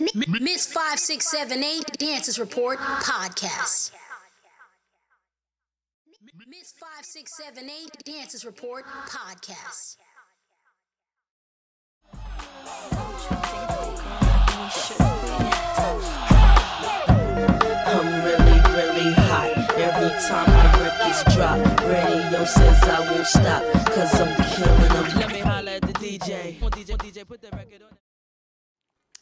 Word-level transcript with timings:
Miss 0.00 0.66
5678 0.66 1.98
Dances 1.98 2.38
Report 2.38 2.78
Podcast. 2.78 3.90
Miss 6.48 6.72
5678 6.72 8.04
Dances 8.06 8.46
Report 8.46 8.86
Podcast. 9.06 9.98
I'm 17.86 18.06
really, 18.24 18.60
really 18.72 19.12
hot. 19.12 19.52
Every 19.76 20.10
time 20.26 20.48
my 20.48 20.64
records 20.80 21.34
drop, 21.34 21.58
radio 21.82 22.44
says 22.46 22.82
I 22.84 23.00
won't 23.12 23.26
stop. 23.26 23.62
Cause 23.92 24.18
I'm 24.18 24.34
killing 24.54 24.88
them. 24.88 25.18
Let 25.18 25.32
me 25.32 25.40
holler 25.40 25.72
at 25.72 25.82
the 25.82 25.92
DJ. 25.92 26.58
DJ, 26.58 26.96
DJ, 26.96 27.28
put 27.28 27.42
the 27.42 27.50
record 27.50 27.82
on. 27.82 28.09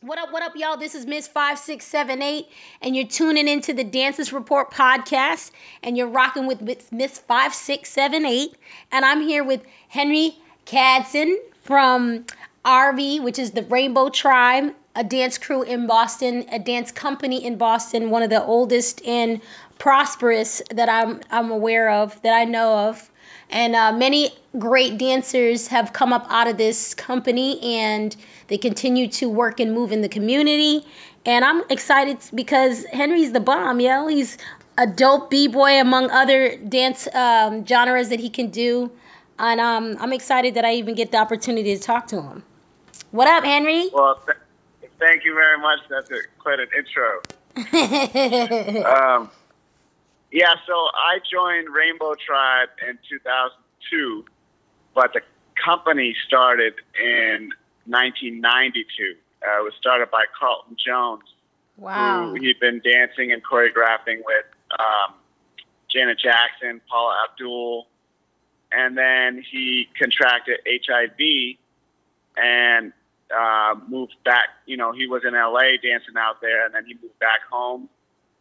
What 0.01 0.17
up, 0.21 0.33
what 0.33 0.45
up, 0.45 0.53
y'all? 0.55 0.77
This 0.77 0.95
is 0.95 1.07
Miss 1.07 1.27
5678, 1.27 2.47
and 2.83 2.95
you're 2.95 3.05
tuning 3.05 3.49
into 3.49 3.73
the 3.73 3.83
Dances 3.83 4.33
Report 4.33 4.71
podcast, 4.71 5.51
and 5.83 5.97
you're 5.97 6.07
rocking 6.07 6.47
with 6.47 6.63
Miss 6.63 7.19
5678. 7.19 8.55
And 8.93 9.05
I'm 9.05 9.21
here 9.21 9.43
with 9.43 9.61
Henry 9.89 10.37
Cadson 10.67 11.37
from 11.63 12.27
RV, 12.65 13.25
which 13.25 13.41
is 13.41 13.51
the 13.51 13.65
Rainbow 13.65 14.09
Tribe, 14.09 14.73
a 14.95 15.03
dance 15.03 15.37
crew 15.37 15.65
in 15.65 15.89
Boston, 15.89 16.47
a 16.53 16.61
dance 16.61 16.93
company 16.93 17.45
in 17.45 17.57
Boston, 17.57 18.11
one 18.11 18.23
of 18.23 18.31
the 18.31 18.45
oldest 18.45 19.05
and 19.05 19.41
prosperous 19.79 20.63
that 20.71 20.89
I'm 20.89 21.23
I'm 21.33 21.51
aware 21.51 21.91
of, 21.91 22.23
that 22.23 22.35
I 22.35 22.45
know 22.45 22.89
of. 22.89 23.11
And 23.51 23.75
uh, 23.75 23.93
many 23.93 24.31
great 24.59 24.99
dancers 24.99 25.69
have 25.69 25.93
come 25.93 26.13
up 26.13 26.27
out 26.29 26.49
of 26.49 26.59
this 26.59 26.95
company 26.95 27.61
and 27.63 28.15
they 28.49 28.59
continue 28.59 29.09
to 29.09 29.29
work 29.29 29.61
and 29.61 29.73
move 29.73 29.93
in 29.93 30.03
the 30.03 30.09
community. 30.09 30.85
And 31.25 31.45
I'm 31.45 31.63
excited 31.71 32.19
because 32.35 32.85
Henry's 32.87 33.33
the 33.33 33.41
bomb, 33.41 33.81
yo. 33.81 34.07
He's 34.07 34.39
a 34.77 34.87
dope 34.87 35.31
b-boy 35.31 35.81
among 35.81 36.11
other 36.11 36.57
dance 36.57 37.09
um, 37.15 37.67
genres 37.67 38.09
that 38.11 38.21
he 38.21 38.31
can 38.31 38.51
do. 38.51 38.91
And 39.39 39.61
um, 39.61 39.97
I'm 40.01 40.13
excited 40.13 40.55
that 40.55 40.65
I 40.65 40.75
even 40.75 40.95
get 40.95 41.11
the 41.13 41.19
opportunity 41.19 41.77
to 41.77 41.83
talk 41.83 42.07
to 42.09 42.21
him. 42.23 42.45
What 43.11 43.29
up, 43.29 43.45
Henry? 43.45 43.89
Well, 43.93 44.21
th- 44.27 44.39
thank 44.99 45.25
you 45.25 45.35
very 45.35 45.59
much. 45.59 45.79
That's 45.89 46.11
a, 46.11 46.21
quite 46.39 46.59
an 46.61 46.69
intro. 46.77 47.23
um, 48.85 49.31
yeah, 50.31 50.55
so 50.67 50.73
I 50.73 51.21
joined 51.31 51.73
Rainbow 51.73 52.15
Tribe 52.15 52.69
in 52.87 52.99
2002, 53.09 54.25
but 54.95 55.13
the 55.15 55.21
company 55.63 56.15
started 56.27 56.75
in 57.03 57.51
1992. 57.87 59.15
Uh, 59.41 59.61
it 59.61 59.65
was 59.65 59.73
started 59.79 60.11
by 60.11 60.25
Carlton 60.39 60.77
Jones, 60.85 61.23
wow. 61.79 62.29
who 62.29 62.35
he'd 62.35 62.61
been 62.61 62.81
dancing 62.81 63.33
and 63.33 63.43
choreographing 63.43 64.19
with 64.27 64.45
um, 64.79 65.15
Janet 65.91 66.19
Jackson, 66.19 66.83
Paula 66.91 67.25
Abdul, 67.31 67.87
and 68.71 68.99
then 68.99 69.43
he 69.51 69.89
contracted 69.99 70.59
HIV 70.67 71.57
and 72.37 72.93
uh, 73.35 73.77
moved 73.89 74.17
back. 74.27 74.49
You 74.67 74.77
know, 74.77 74.93
he 74.93 75.07
was 75.07 75.23
in 75.25 75.33
LA 75.33 75.81
dancing 75.83 76.19
out 76.19 76.43
there, 76.43 76.67
and 76.67 76.75
then 76.75 76.85
he 76.85 76.93
moved 76.95 77.19
back 77.19 77.41
home 77.51 77.89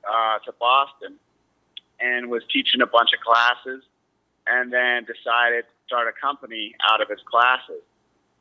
uh, 0.03 0.39
to 0.39 0.51
Boston 0.59 1.17
and 1.99 2.29
was 2.29 2.43
teaching 2.51 2.81
a 2.81 2.87
bunch 2.87 3.09
of 3.13 3.19
classes, 3.19 3.83
and 4.47 4.71
then 4.71 5.05
decided 5.05 5.63
to 5.63 5.73
start 5.85 6.07
a 6.07 6.13
company 6.19 6.75
out 6.91 7.01
of 7.01 7.09
his 7.09 7.19
classes. 7.29 7.81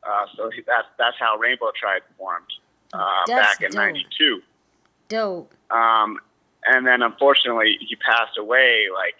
Uh, 0.03 0.25
so 0.35 0.49
that's 0.65 0.87
that's 0.97 1.17
how 1.19 1.37
Rainbow 1.37 1.71
Tribe 1.75 2.03
formed 2.17 2.47
uh, 2.93 3.25
back 3.27 3.61
in 3.61 3.71
'92. 3.71 4.41
Dope. 5.09 5.53
Um, 5.71 6.19
and 6.65 6.85
then 6.85 7.01
unfortunately, 7.01 7.77
he 7.79 7.95
passed 7.95 8.37
away 8.37 8.87
like 8.93 9.15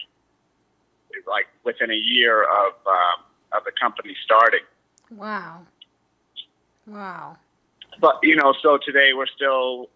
like 1.26 1.46
within 1.64 1.90
a 1.90 1.96
year 1.96 2.42
of 2.42 2.72
uh, 2.86 3.56
of 3.56 3.64
the 3.64 3.72
company 3.80 4.14
starting. 4.24 4.60
Wow. 5.10 5.62
Wow. 6.86 7.36
But 8.00 8.20
you 8.22 8.36
know, 8.36 8.54
so 8.62 8.78
today 8.78 9.12
we're 9.14 9.26
still 9.26 9.88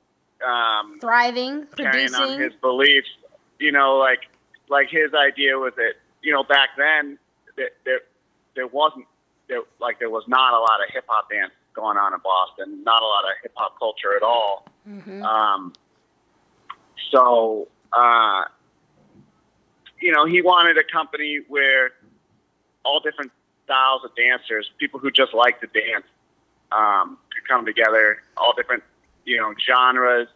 um, 0.47 0.99
Thriving, 1.01 1.67
carrying 1.77 2.15
on 2.15 2.21
producing. 2.21 2.41
his 2.41 2.53
beliefs. 2.61 3.09
You 3.59 3.73
know, 3.73 3.97
like 3.97 4.21
like 4.73 4.89
his 4.91 5.15
idea 5.15 5.57
was 5.59 5.73
that 5.77 5.95
you 6.23 6.33
know 6.33 6.43
back 6.43 6.71
then 6.77 7.19
there 7.57 7.71
there, 7.85 8.01
there 8.57 8.67
wasn't 8.67 9.07
there 9.49 9.61
like 9.81 10.01
there 10.01 10.11
was 10.11 10.25
not 10.27 10.53
a 10.55 10.59
lot 10.59 10.83
of 10.83 10.93
hip 10.93 11.05
hop 11.07 11.31
dance 11.31 11.53
going 11.75 11.97
on 11.97 12.13
in 12.13 12.21
Boston, 12.25 12.83
not 12.83 13.01
a 13.03 13.07
lot 13.07 13.25
of 13.25 13.31
hip 13.43 13.53
hop 13.55 13.79
culture 13.79 14.17
at 14.17 14.23
all. 14.23 14.67
Mhm. 14.89 15.23
Um, 15.23 15.73
so 17.11 17.69
uh, 17.93 18.45
you 20.01 20.11
know, 20.11 20.27
he 20.27 20.43
wanted 20.43 20.77
a 20.79 20.85
company 20.85 21.41
where 21.49 21.93
all 22.85 23.01
different 23.01 23.31
styles 23.65 24.03
of 24.05 24.11
dancers, 24.17 24.71
people 24.79 24.99
who 24.99 25.11
just 25.11 25.33
like 25.33 25.61
to 25.61 25.69
dance, 25.69 26.07
um, 26.73 27.19
could 27.33 27.47
come 27.49 27.65
together. 27.65 28.23
All 28.37 28.53
different, 28.57 28.83
you 29.25 29.37
know, 29.37 29.55
genres, 29.65 30.29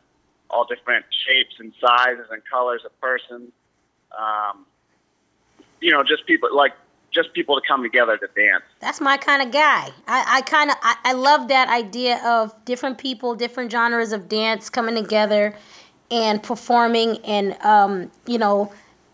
all 0.51 0.65
different 0.65 1.05
shapes 1.27 1.55
and 1.59 1.73
sizes 1.81 2.27
and 2.31 2.43
colors 2.45 2.83
of 2.85 2.99
person. 3.01 3.51
Um, 4.17 4.67
you 5.81 5.91
know, 5.91 6.03
just 6.03 6.27
people 6.27 6.55
like 6.55 6.73
just 7.11 7.33
people 7.33 7.59
to 7.59 7.67
come 7.67 7.83
together 7.83 8.17
to 8.19 8.27
dance. 8.37 8.63
That's 8.81 9.01
my 9.01 9.17
kind 9.17 9.43
of 9.43 9.51
guy. 9.51 9.91
I, 10.07 10.25
I 10.27 10.41
kind 10.43 10.71
of 10.71 10.77
I, 10.83 10.97
I 11.05 11.13
love 11.13 11.49
that 11.49 11.69
idea 11.69 12.21
of 12.25 12.55
different 12.65 12.99
people, 12.99 13.35
different 13.35 13.71
genres 13.71 14.13
of 14.13 14.29
dance 14.29 14.69
coming 14.69 14.95
together 14.95 15.55
and 16.11 16.43
performing 16.43 17.19
and 17.25 17.55
um, 17.63 18.11
you 18.27 18.39
know 18.39 18.73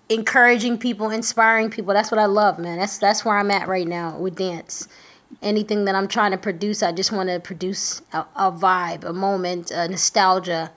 encouraging 0.08 0.78
people, 0.78 1.10
inspiring 1.10 1.70
people. 1.70 1.94
That's 1.94 2.10
what 2.10 2.18
I 2.18 2.26
love, 2.26 2.58
man. 2.58 2.78
That's 2.78 2.98
that's 2.98 3.24
where 3.24 3.36
I'm 3.36 3.50
at 3.50 3.68
right 3.68 3.86
now 3.86 4.18
with 4.18 4.36
dance. 4.36 4.88
Anything 5.40 5.86
that 5.86 5.94
I'm 5.94 6.08
trying 6.08 6.32
to 6.32 6.38
produce, 6.38 6.82
I 6.82 6.92
just 6.92 7.10
want 7.10 7.30
to 7.30 7.40
produce 7.40 8.02
a, 8.12 8.26
a 8.36 8.52
vibe, 8.52 9.04
a 9.04 9.12
moment, 9.12 9.70
a 9.70 9.88
nostalgia, 9.88 10.70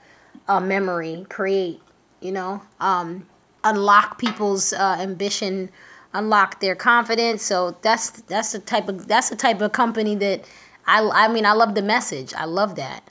a 0.47 0.61
memory, 0.61 1.25
create. 1.29 1.81
You 2.21 2.31
know, 2.31 2.61
um, 2.79 3.27
unlock 3.65 4.17
people's 4.17 4.71
uh, 4.71 4.97
ambition, 4.99 5.69
unlock 6.13 6.61
their 6.61 6.75
confidence. 6.75 7.41
So 7.43 7.75
that's 7.81 8.11
that's 8.21 8.53
the 8.53 8.59
type 8.59 8.87
of 8.87 9.07
that's 9.07 9.29
the 9.29 9.35
type 9.35 9.59
of 9.59 9.73
company 9.73 10.15
that 10.15 10.45
I 10.87 11.01
I 11.13 11.27
mean 11.27 11.45
I 11.45 11.51
love 11.51 11.75
the 11.75 11.81
message. 11.81 12.33
I 12.33 12.45
love 12.45 12.75
that. 12.75 13.03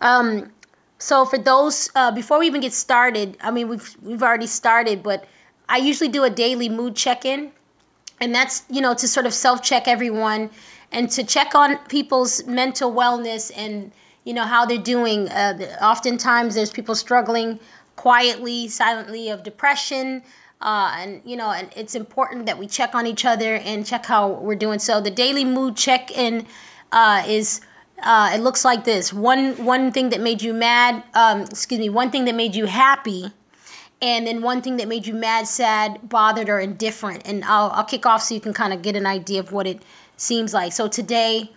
Um, 0.00 0.50
so 0.98 1.24
for 1.24 1.38
those 1.38 1.90
uh, 1.94 2.10
before 2.10 2.38
we 2.40 2.46
even 2.46 2.62
get 2.62 2.72
started, 2.72 3.36
I 3.40 3.50
mean 3.50 3.68
we've 3.68 3.96
we've 4.02 4.22
already 4.22 4.48
started, 4.48 5.02
but 5.02 5.26
I 5.68 5.76
usually 5.76 6.08
do 6.08 6.24
a 6.24 6.30
daily 6.30 6.68
mood 6.68 6.96
check-in, 6.96 7.52
and 8.20 8.34
that's 8.34 8.64
you 8.70 8.80
know 8.80 8.94
to 8.94 9.06
sort 9.06 9.26
of 9.26 9.34
self-check 9.34 9.86
everyone 9.86 10.50
and 10.92 11.10
to 11.10 11.24
check 11.24 11.54
on 11.54 11.78
people's 11.88 12.44
mental 12.46 12.92
wellness 12.92 13.52
and 13.56 13.92
you 14.24 14.32
know 14.32 14.44
how 14.44 14.64
they're 14.64 14.78
doing. 14.78 15.28
Uh, 15.28 15.76
oftentimes 15.82 16.54
there's 16.54 16.70
people 16.70 16.94
struggling 16.94 17.60
quietly, 17.96 18.68
silently 18.68 19.30
of 19.30 19.42
depression. 19.42 20.22
Uh, 20.60 20.94
and 20.98 21.20
you 21.24 21.36
know, 21.36 21.50
and 21.50 21.68
it's 21.76 21.94
important 21.94 22.46
that 22.46 22.58
we 22.58 22.66
check 22.66 22.94
on 22.94 23.06
each 23.06 23.24
other 23.24 23.56
and 23.56 23.84
check 23.84 24.06
how 24.06 24.28
we're 24.28 24.54
doing. 24.54 24.78
So 24.78 25.00
the 25.00 25.10
daily 25.10 25.44
mood 25.44 25.76
check-in 25.76 26.46
uh, 26.92 27.24
is 27.26 27.60
uh, 28.02 28.32
it 28.34 28.40
looks 28.40 28.64
like 28.64 28.84
this: 28.84 29.12
one 29.12 29.64
one 29.64 29.92
thing 29.92 30.10
that 30.10 30.20
made 30.20 30.40
you 30.42 30.54
mad, 30.54 31.02
um, 31.14 31.42
excuse 31.42 31.80
me, 31.80 31.90
one 31.90 32.10
thing 32.10 32.24
that 32.24 32.34
made 32.34 32.54
you 32.54 32.64
happy, 32.64 33.30
and 34.00 34.26
then 34.26 34.40
one 34.40 34.62
thing 34.62 34.78
that 34.78 34.88
made 34.88 35.06
you 35.06 35.14
mad, 35.14 35.46
sad, 35.46 36.08
bothered, 36.08 36.48
or 36.48 36.58
indifferent. 36.58 37.22
And 37.26 37.44
I'll 37.44 37.70
I'll 37.70 37.84
kick 37.84 38.06
off 38.06 38.22
so 38.22 38.34
you 38.34 38.40
can 38.40 38.54
kind 38.54 38.72
of 38.72 38.80
get 38.80 38.96
an 38.96 39.06
idea 39.06 39.40
of 39.40 39.52
what 39.52 39.66
it 39.66 39.82
seems 40.16 40.54
like. 40.54 40.72
So 40.72 40.88
today, 40.88 41.50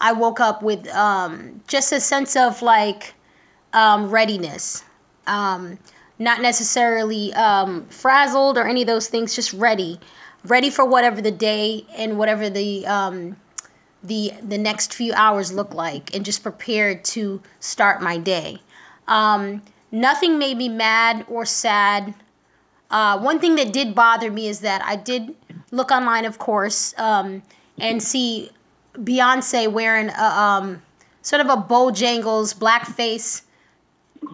I 0.00 0.12
woke 0.12 0.40
up 0.40 0.62
with 0.62 0.88
um, 0.88 1.60
just 1.66 1.92
a 1.92 2.00
sense 2.00 2.34
of 2.34 2.62
like 2.62 3.14
um, 3.74 4.10
readiness. 4.10 4.84
Um, 5.28 5.78
not 6.18 6.40
necessarily 6.42 7.32
um, 7.34 7.86
frazzled 7.86 8.58
or 8.58 8.66
any 8.66 8.82
of 8.82 8.86
those 8.86 9.08
things, 9.08 9.34
just 9.34 9.52
ready, 9.52 10.00
ready 10.44 10.70
for 10.70 10.84
whatever 10.84 11.20
the 11.20 11.30
day 11.30 11.86
and 11.96 12.18
whatever 12.18 12.50
the 12.50 12.86
um, 12.86 13.36
the 14.02 14.32
the 14.42 14.58
next 14.58 14.94
few 14.94 15.12
hours 15.12 15.52
look 15.52 15.74
like, 15.74 16.14
and 16.14 16.24
just 16.24 16.42
prepared 16.42 17.04
to 17.04 17.40
start 17.60 18.02
my 18.02 18.18
day. 18.18 18.58
Um, 19.06 19.62
nothing 19.92 20.38
made 20.38 20.56
me 20.56 20.68
mad 20.68 21.24
or 21.28 21.44
sad. 21.44 22.14
Uh, 22.90 23.18
one 23.20 23.38
thing 23.38 23.56
that 23.56 23.72
did 23.72 23.94
bother 23.94 24.30
me 24.30 24.48
is 24.48 24.60
that 24.60 24.82
I 24.82 24.96
did 24.96 25.34
look 25.70 25.90
online, 25.90 26.24
of 26.24 26.38
course, 26.38 26.94
um, 26.98 27.42
and 27.78 28.02
see 28.02 28.50
Beyonce 28.94 29.70
wearing 29.70 30.08
a 30.08 30.22
um, 30.22 30.82
sort 31.22 31.40
of 31.40 31.48
a 31.48 31.56
Bojangles 31.56 32.56
blackface 32.56 33.42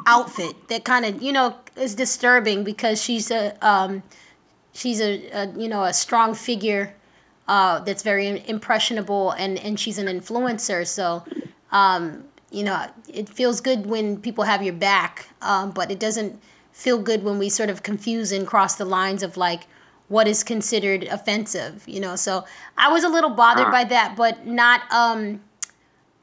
outfit 0.06 0.68
that 0.68 0.84
kind 0.84 1.04
of 1.04 1.22
you 1.22 1.32
know 1.32 1.54
is 1.76 1.94
disturbing 1.94 2.64
because 2.64 3.02
she's 3.02 3.30
a 3.30 3.56
um, 3.66 4.02
she's 4.72 5.00
a, 5.00 5.28
a 5.30 5.46
you 5.56 5.68
know 5.68 5.84
a 5.84 5.92
strong 5.92 6.34
figure 6.34 6.94
uh, 7.48 7.78
that's 7.80 8.02
very 8.02 8.42
impressionable 8.48 9.30
and 9.32 9.58
and 9.58 9.78
she's 9.78 9.98
an 9.98 10.06
influencer 10.06 10.86
so 10.86 11.24
um, 11.72 12.24
you 12.54 12.62
know, 12.62 12.86
it 13.12 13.28
feels 13.28 13.60
good 13.60 13.84
when 13.84 14.20
people 14.20 14.44
have 14.44 14.62
your 14.62 14.74
back, 14.74 15.28
um, 15.42 15.72
but 15.72 15.90
it 15.90 15.98
doesn't 15.98 16.40
feel 16.72 16.98
good 16.98 17.24
when 17.24 17.38
we 17.38 17.48
sort 17.48 17.68
of 17.68 17.82
confuse 17.82 18.30
and 18.30 18.46
cross 18.46 18.76
the 18.76 18.84
lines 18.84 19.24
of 19.24 19.36
like 19.36 19.66
what 20.08 20.28
is 20.28 20.44
considered 20.44 21.02
offensive, 21.04 21.82
you 21.86 21.98
know. 21.98 22.14
So 22.14 22.44
I 22.78 22.92
was 22.92 23.02
a 23.02 23.08
little 23.08 23.30
bothered 23.30 23.72
by 23.72 23.84
that, 23.84 24.14
but 24.16 24.46
not. 24.46 24.80
Um, 24.92 25.40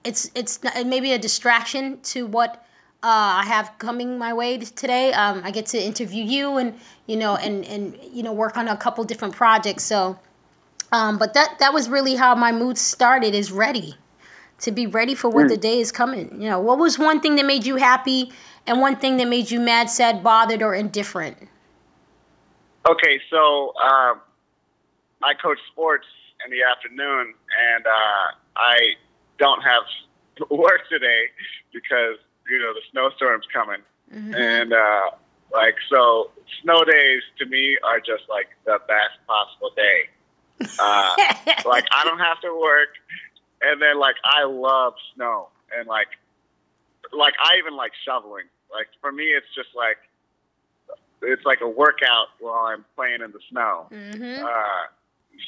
it's 0.06 0.32
it's 0.34 0.60
maybe 0.86 1.12
a 1.12 1.20
distraction 1.20 2.00
to 2.02 2.26
what 2.26 2.66
uh, 3.04 3.42
I 3.42 3.46
have 3.46 3.72
coming 3.80 4.20
my 4.20 4.34
way 4.34 4.60
today. 4.60 5.12
Um, 5.12 5.42
I 5.44 5.50
get 5.50 5.66
to 5.68 5.82
interview 5.82 6.24
you 6.24 6.58
and 6.58 6.80
you 7.08 7.18
know 7.18 7.36
and 7.36 7.66
and 7.66 7.98
you 8.14 8.22
know 8.22 8.32
work 8.32 8.58
on 8.58 8.68
a 8.68 8.78
couple 8.78 9.04
different 9.06 9.36
projects. 9.36 9.84
So, 9.84 10.20
um, 10.92 11.18
but 11.18 11.34
that 11.34 11.58
that 11.60 11.74
was 11.74 11.90
really 11.90 12.16
how 12.16 12.36
my 12.36 12.52
mood 12.52 12.78
started. 12.78 13.34
Is 13.34 13.52
ready 13.52 13.96
to 14.60 14.72
be 14.72 14.86
ready 14.86 15.16
for 15.16 15.30
what 15.30 15.48
the 15.48 15.58
day 15.58 15.80
is 15.80 15.92
coming. 15.92 16.40
You 16.40 16.50
know, 16.50 16.60
what 16.60 16.78
was 16.78 17.00
one 17.00 17.20
thing 17.20 17.36
that 17.38 17.46
made 17.46 17.66
you 17.66 17.78
happy 17.78 18.32
and 18.68 18.80
one 18.80 18.96
thing 18.96 19.18
that 19.18 19.28
made 19.28 19.50
you 19.50 19.60
mad, 19.60 19.90
sad, 19.90 20.24
bothered, 20.24 20.62
or 20.62 20.76
indifferent? 20.76 21.38
Okay, 22.88 23.20
so 23.32 23.74
um, 23.84 24.22
I 25.24 25.34
coach 25.42 25.58
sports 25.72 26.06
in 26.46 26.52
the 26.52 26.64
afternoon, 26.64 27.34
and 27.74 27.86
uh, 27.88 28.36
I 28.56 28.78
don't 29.40 29.62
have 29.64 29.84
work 30.52 30.88
today 30.90 31.24
because 31.74 32.18
you 32.50 32.60
know 32.60 32.74
the 32.74 32.82
snowstorm's 32.92 33.46
coming, 33.54 33.82
and 34.36 34.74
uh, 34.74 35.12
like 35.54 35.76
so, 35.90 36.32
snow 36.64 36.84
days 36.84 37.22
to 37.40 37.46
me 37.46 37.78
are 37.84 38.00
just 38.00 38.24
like 38.30 38.48
the 38.66 38.80
best 38.88 39.16
possible 39.28 39.72
day. 39.76 40.10
Uh, 40.80 41.16
like 41.66 41.86
I 41.92 42.04
don't 42.04 42.20
have 42.20 42.40
to 42.42 42.52
work, 42.60 42.90
and 43.62 43.82
then 43.82 44.00
like 44.00 44.16
I 44.24 44.44
love 44.46 44.94
snow, 45.16 45.50
and 45.78 45.88
like 45.88 46.08
like 47.14 47.34
I 47.40 47.58
even 47.58 47.76
like 47.76 47.92
shoveling. 48.06 48.46
Like 48.72 48.88
for 49.02 49.12
me, 49.12 49.26
it's 49.26 49.48
just 49.56 49.70
like 49.76 49.98
it's 51.22 51.46
like 51.46 51.62
a 51.62 51.68
workout 51.68 52.28
while 52.40 52.66
I'm 52.68 52.86
playing 52.96 53.22
in 53.22 53.32
the 53.32 53.40
snow. 53.50 53.88
hmm 53.90 54.44
Uh, 54.44 54.88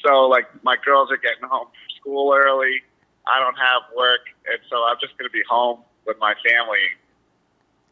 so 0.05 0.27
like 0.27 0.47
my 0.63 0.75
girls 0.83 1.11
are 1.11 1.17
getting 1.17 1.47
home 1.47 1.67
from 1.67 1.89
school 1.99 2.33
early. 2.33 2.81
I 3.25 3.39
don't 3.39 3.55
have 3.55 3.83
work, 3.95 4.21
and 4.47 4.59
so 4.69 4.83
I'm 4.83 4.97
just 4.99 5.17
gonna 5.17 5.29
be 5.29 5.43
home 5.47 5.79
with 6.05 6.17
my 6.19 6.33
family. 6.47 6.77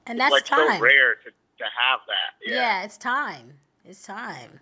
And 0.08 0.18
It's 0.18 0.24
that's 0.24 0.32
like 0.32 0.46
time. 0.46 0.78
so 0.78 0.84
rare 0.84 1.16
to 1.16 1.30
to 1.60 1.64
have 1.64 2.00
that. 2.08 2.34
yeah. 2.46 2.56
Yeah. 2.56 2.84
it's 2.84 2.98
time. 2.98 3.54
It's 3.86 4.04
time. 4.04 4.60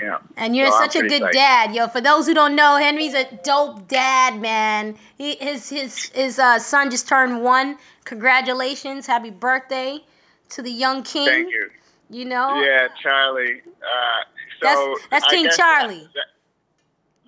Yeah. 0.00 0.18
And 0.36 0.54
you're 0.54 0.70
So 0.70 0.78
such 0.80 0.96
a 0.96 1.02
good 1.02 1.22
psyched. 1.22 1.32
dad, 1.32 1.74
yo. 1.74 1.88
For 1.88 2.00
those 2.00 2.26
who 2.26 2.34
don't 2.34 2.54
know, 2.54 2.76
Henry's 2.76 3.14
a 3.14 3.24
dope 3.42 3.88
dad, 3.88 4.40
man. 4.40 4.96
He 5.16 5.34
his 5.36 5.68
his 5.68 6.04
his 6.10 6.38
uh, 6.38 6.58
son 6.58 6.90
just 6.90 7.08
turned 7.08 7.42
one. 7.42 7.76
Congratulations, 8.04 9.06
happy 9.06 9.30
birthday 9.30 10.04
to 10.50 10.62
the 10.62 10.70
young 10.70 11.02
king. 11.02 11.26
Thank 11.26 11.50
you. 11.50 11.70
You 12.10 12.24
know. 12.26 12.60
Yeah, 12.62 12.88
Charlie. 13.02 13.60
Uh, 13.82 14.24
so 14.60 14.66
That's- 14.66 14.98
that's 15.10 15.26
King 15.28 15.48
Charlie. 15.56 16.08
That, 16.14 16.26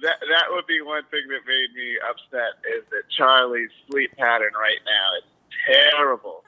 that 0.03 0.17
that 0.21 0.45
would 0.51 0.67
be 0.67 0.81
one 0.81 1.03
thing 1.11 1.23
that 1.29 1.41
made 1.47 1.75
me 1.75 1.99
upset 2.09 2.53
is 2.77 2.85
that 2.91 3.03
Charlie's 3.17 3.71
sleep 3.91 4.17
pattern 4.17 4.53
right 4.55 4.79
now 4.87 5.17
is 5.19 5.25
terrible. 5.67 6.45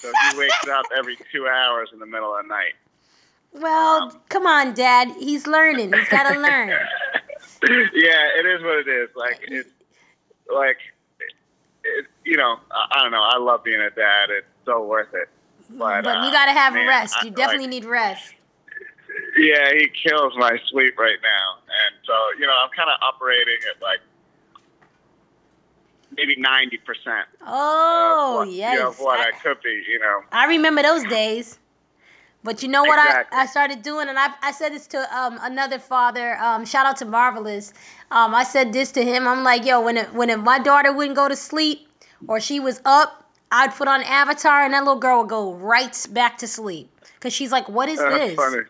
So 0.00 0.10
he 0.32 0.38
wakes 0.38 0.68
up 0.72 0.86
every 0.96 1.16
two 1.32 1.46
hours 1.46 1.90
in 1.92 1.98
the 1.98 2.06
middle 2.06 2.34
of 2.34 2.42
the 2.44 2.48
night. 2.48 2.74
Well, 3.52 4.02
Um, 4.04 4.20
come 4.28 4.46
on, 4.46 4.74
Dad. 4.74 5.08
He's 5.18 5.46
learning. 5.46 5.92
He's 5.92 6.08
got 6.08 6.32
to 6.32 6.38
learn. 6.40 6.68
yeah, 6.70 6.78
it 8.38 8.46
is 8.46 8.62
what 8.62 8.78
it 8.78 8.88
is. 8.88 9.08
Like 9.16 9.40
it's 9.42 9.68
like 10.54 10.78
it, 11.18 11.32
it, 11.84 12.06
you 12.24 12.36
know, 12.36 12.58
I, 12.70 12.86
I 12.98 13.02
don't 13.02 13.12
know. 13.12 13.22
I 13.22 13.38
love 13.38 13.62
being 13.64 13.80
a 13.80 13.90
dad. 13.90 14.30
It's 14.30 14.46
so 14.64 14.84
worth 14.86 15.12
it. 15.14 15.28
But, 15.70 16.02
But 16.04 16.16
you 16.22 16.28
uh, 16.28 16.32
got 16.32 16.46
to 16.46 16.52
have 16.52 16.74
man, 16.74 16.86
rest. 16.88 17.16
I- 17.20 17.24
You 17.26 17.30
definitely 17.30 17.64
like, 17.66 17.70
need 17.70 17.84
rest. 17.84 18.34
Yeah, 19.36 19.72
he 19.74 19.88
kills 19.88 20.32
my 20.36 20.56
sleep 20.70 20.98
right 20.98 21.18
now, 21.22 21.58
and 21.66 21.94
so 22.06 22.12
you 22.38 22.46
know, 22.46 22.54
I'm 22.62 22.70
kind 22.74 22.88
of 22.88 22.98
operating 23.02 23.58
at 23.74 23.82
like 23.82 24.00
maybe 26.16 26.36
ninety 26.36 26.78
percent. 26.78 27.26
Oh, 27.46 28.36
what, 28.38 28.50
yes. 28.50 28.74
You 28.74 28.80
know, 28.80 28.92
what 28.92 29.20
I- 29.20 29.28
I 29.28 29.32
could 29.32 29.60
be. 29.62 29.82
You 29.88 29.98
know. 29.98 30.22
I 30.32 30.46
remember 30.46 30.82
those 30.82 31.04
days. 31.04 31.58
But 32.42 32.62
you 32.62 32.70
know 32.70 32.84
what 32.84 32.98
Exactly. 32.98 33.36
I, 33.36 33.42
I 33.42 33.46
started 33.46 33.82
doing, 33.82 34.08
and 34.08 34.18
I, 34.18 34.28
I 34.42 34.50
said 34.52 34.72
this 34.72 34.86
to 34.88 35.14
um, 35.14 35.38
another 35.42 35.78
father. 35.78 36.38
Um, 36.38 36.64
shout 36.64 36.86
out 36.86 36.96
to 36.96 37.04
Marvelous. 37.04 37.74
Um, 38.10 38.34
I 38.34 38.44
said 38.44 38.72
this 38.72 38.92
to 38.92 39.04
him. 39.04 39.28
I'm 39.28 39.44
like, 39.44 39.66
yo, 39.66 39.82
when 39.82 39.98
it, 39.98 40.14
when 40.14 40.30
it, 40.30 40.38
my 40.38 40.58
daughter 40.58 40.90
wouldn't 40.90 41.16
go 41.16 41.28
to 41.28 41.36
sleep 41.36 41.86
or 42.28 42.40
she 42.40 42.58
was 42.58 42.80
up, 42.86 43.30
I'd 43.52 43.74
put 43.74 43.88
on 43.88 44.02
Avatar, 44.04 44.64
and 44.64 44.72
that 44.72 44.84
little 44.84 44.98
girl 44.98 45.20
would 45.20 45.28
go 45.28 45.52
right 45.52 45.94
back 46.12 46.38
to 46.38 46.46
sleep 46.46 46.90
because 47.16 47.34
she's 47.34 47.52
like, 47.52 47.68
what 47.68 47.90
is 47.90 47.98
That's 47.98 48.14
this? 48.14 48.34
funny. 48.36 48.62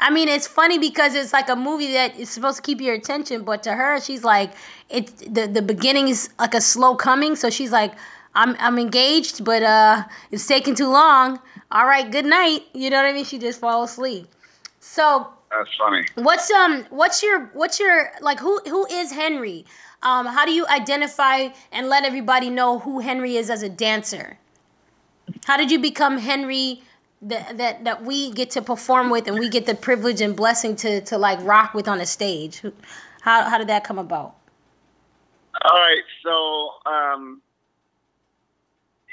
I 0.00 0.08
mean, 0.10 0.28
it's 0.28 0.46
funny 0.46 0.78
because 0.78 1.14
it's 1.14 1.32
like 1.34 1.50
a 1.50 1.56
movie 1.56 1.92
that 1.92 2.18
is 2.18 2.30
supposed 2.30 2.56
to 2.56 2.62
keep 2.62 2.80
your 2.80 2.94
attention, 2.94 3.42
but 3.42 3.62
to 3.64 3.72
her, 3.74 4.00
she's 4.00 4.24
like, 4.24 4.52
it 4.90 5.34
the 5.34 5.46
the 5.46 5.62
beginning 5.62 6.08
is 6.08 6.30
like 6.38 6.54
a 6.54 6.60
slow 6.60 6.94
coming, 6.94 7.36
so 7.36 7.50
she's 7.50 7.72
like, 7.72 7.92
I'm 8.34 8.56
I'm 8.58 8.78
engaged, 8.78 9.44
but 9.44 9.62
uh, 9.62 10.04
it's 10.30 10.46
taking 10.46 10.74
too 10.74 10.88
long. 10.88 11.40
All 11.70 11.86
right, 11.86 12.10
good 12.10 12.24
night. 12.24 12.62
You 12.72 12.90
know 12.90 12.96
what 12.96 13.06
I 13.06 13.12
mean? 13.12 13.24
She 13.24 13.38
just 13.38 13.60
fall 13.60 13.82
asleep. 13.82 14.26
So 14.80 15.28
That's 15.50 15.68
funny. 15.76 16.06
what's 16.14 16.50
um 16.50 16.86
what's 16.90 17.22
your 17.22 17.50
what's 17.52 17.78
your 17.78 18.10
like 18.20 18.40
who 18.40 18.60
who 18.66 18.86
is 18.86 19.12
Henry? 19.12 19.66
Um, 20.02 20.26
how 20.26 20.46
do 20.46 20.52
you 20.52 20.66
identify 20.68 21.48
and 21.72 21.88
let 21.88 22.04
everybody 22.04 22.50
know 22.50 22.78
who 22.78 23.00
Henry 23.00 23.36
is 23.36 23.50
as 23.50 23.62
a 23.62 23.68
dancer? 23.68 24.38
How 25.44 25.56
did 25.56 25.70
you 25.70 25.78
become 25.78 26.16
Henry 26.18 26.82
that 27.20 27.58
that 27.58 27.84
that 27.84 28.04
we 28.04 28.30
get 28.32 28.50
to 28.52 28.62
perform 28.62 29.10
with 29.10 29.28
and 29.28 29.38
we 29.38 29.48
get 29.50 29.66
the 29.66 29.74
privilege 29.74 30.20
and 30.22 30.34
blessing 30.34 30.76
to 30.76 31.00
to 31.02 31.18
like 31.18 31.38
rock 31.42 31.74
with 31.74 31.88
on 31.88 32.00
a 32.00 32.06
stage? 32.06 32.62
How 33.20 33.42
how 33.50 33.58
did 33.58 33.68
that 33.68 33.84
come 33.84 33.98
about? 33.98 34.37
All 35.60 35.76
right, 35.76 36.02
so 36.22 36.90
um, 36.90 37.42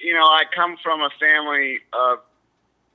you 0.02 0.14
know, 0.14 0.26
I 0.26 0.44
come 0.56 0.78
from 0.84 1.02
a 1.02 1.10
family 1.20 1.80
of 1.94 2.20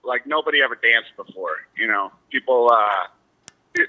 like 0.05 0.27
nobody 0.27 0.63
ever 0.63 0.77
danced 0.77 1.17
before. 1.17 1.57
You 1.77 1.89
know, 1.89 2.13
people 2.31 2.71
uh, 2.73 3.07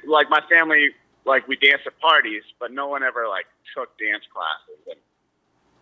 like 0.08 0.30
my 0.30 0.42
family, 0.50 0.90
like 1.26 1.48
we 1.48 1.58
danced 1.58 1.86
at 1.86 2.00
parties, 2.00 2.44
but 2.60 2.72
no 2.72 2.88
one 2.88 3.04
ever 3.04 3.28
like 3.28 3.46
took 3.76 3.96
dance 4.00 4.24
classes, 4.34 4.82
and 4.90 5.00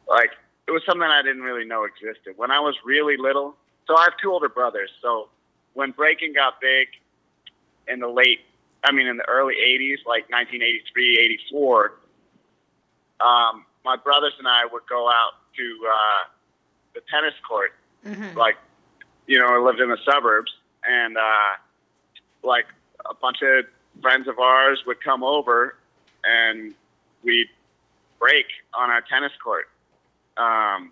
like 0.10 0.32
it 0.68 0.72
was 0.72 0.82
something 0.86 1.08
I 1.08 1.22
didn't 1.22 1.44
really 1.44 1.66
know 1.66 1.86
existed 1.86 2.34
when 2.36 2.52
I 2.52 2.60
was 2.60 2.76
really 2.84 3.16
little. 3.18 3.56
So 3.88 3.96
I 3.96 4.04
have 4.04 4.14
two 4.22 4.32
older 4.32 4.50
brothers. 4.50 4.90
So 5.02 5.30
when 5.74 5.92
breaking 5.92 6.34
got 6.34 6.60
big 6.60 6.90
in 7.88 8.00
the 8.00 8.10
late, 8.10 8.42
I 8.84 8.92
mean, 8.92 9.08
in 9.08 9.16
the 9.16 9.28
early 9.30 9.56
'80s, 9.56 10.06
like 10.06 10.30
1983, 10.30 11.18
'84 11.54 11.94
um, 13.20 13.66
my 13.86 13.96
brothers 13.96 14.34
and 14.38 14.48
I 14.48 14.66
would 14.72 14.84
go 14.88 15.08
out 15.08 15.34
to 15.58 15.88
uh, 15.88 16.30
the 16.96 17.02
tennis 17.12 17.34
court. 17.48 17.72
Mm-hmm. 18.06 18.38
Like, 18.38 18.56
you 19.28 19.40
know, 19.40 19.48
I 19.48 19.60
lived 19.60 19.80
in 19.80 19.90
the 19.90 19.98
suburbs, 20.06 20.52
and 20.88 21.18
uh, 21.18 21.52
like 22.44 22.66
a 23.10 23.14
bunch 23.14 23.38
of 23.42 23.66
friends 24.02 24.28
of 24.28 24.40
ours 24.40 24.84
would 24.86 25.02
come 25.04 25.24
over, 25.24 25.76
and 26.24 26.74
we'd 27.24 27.50
break 28.20 28.46
on 28.74 28.90
our 28.90 29.02
tennis 29.02 29.32
court. 29.44 29.70
Um, 30.38 30.92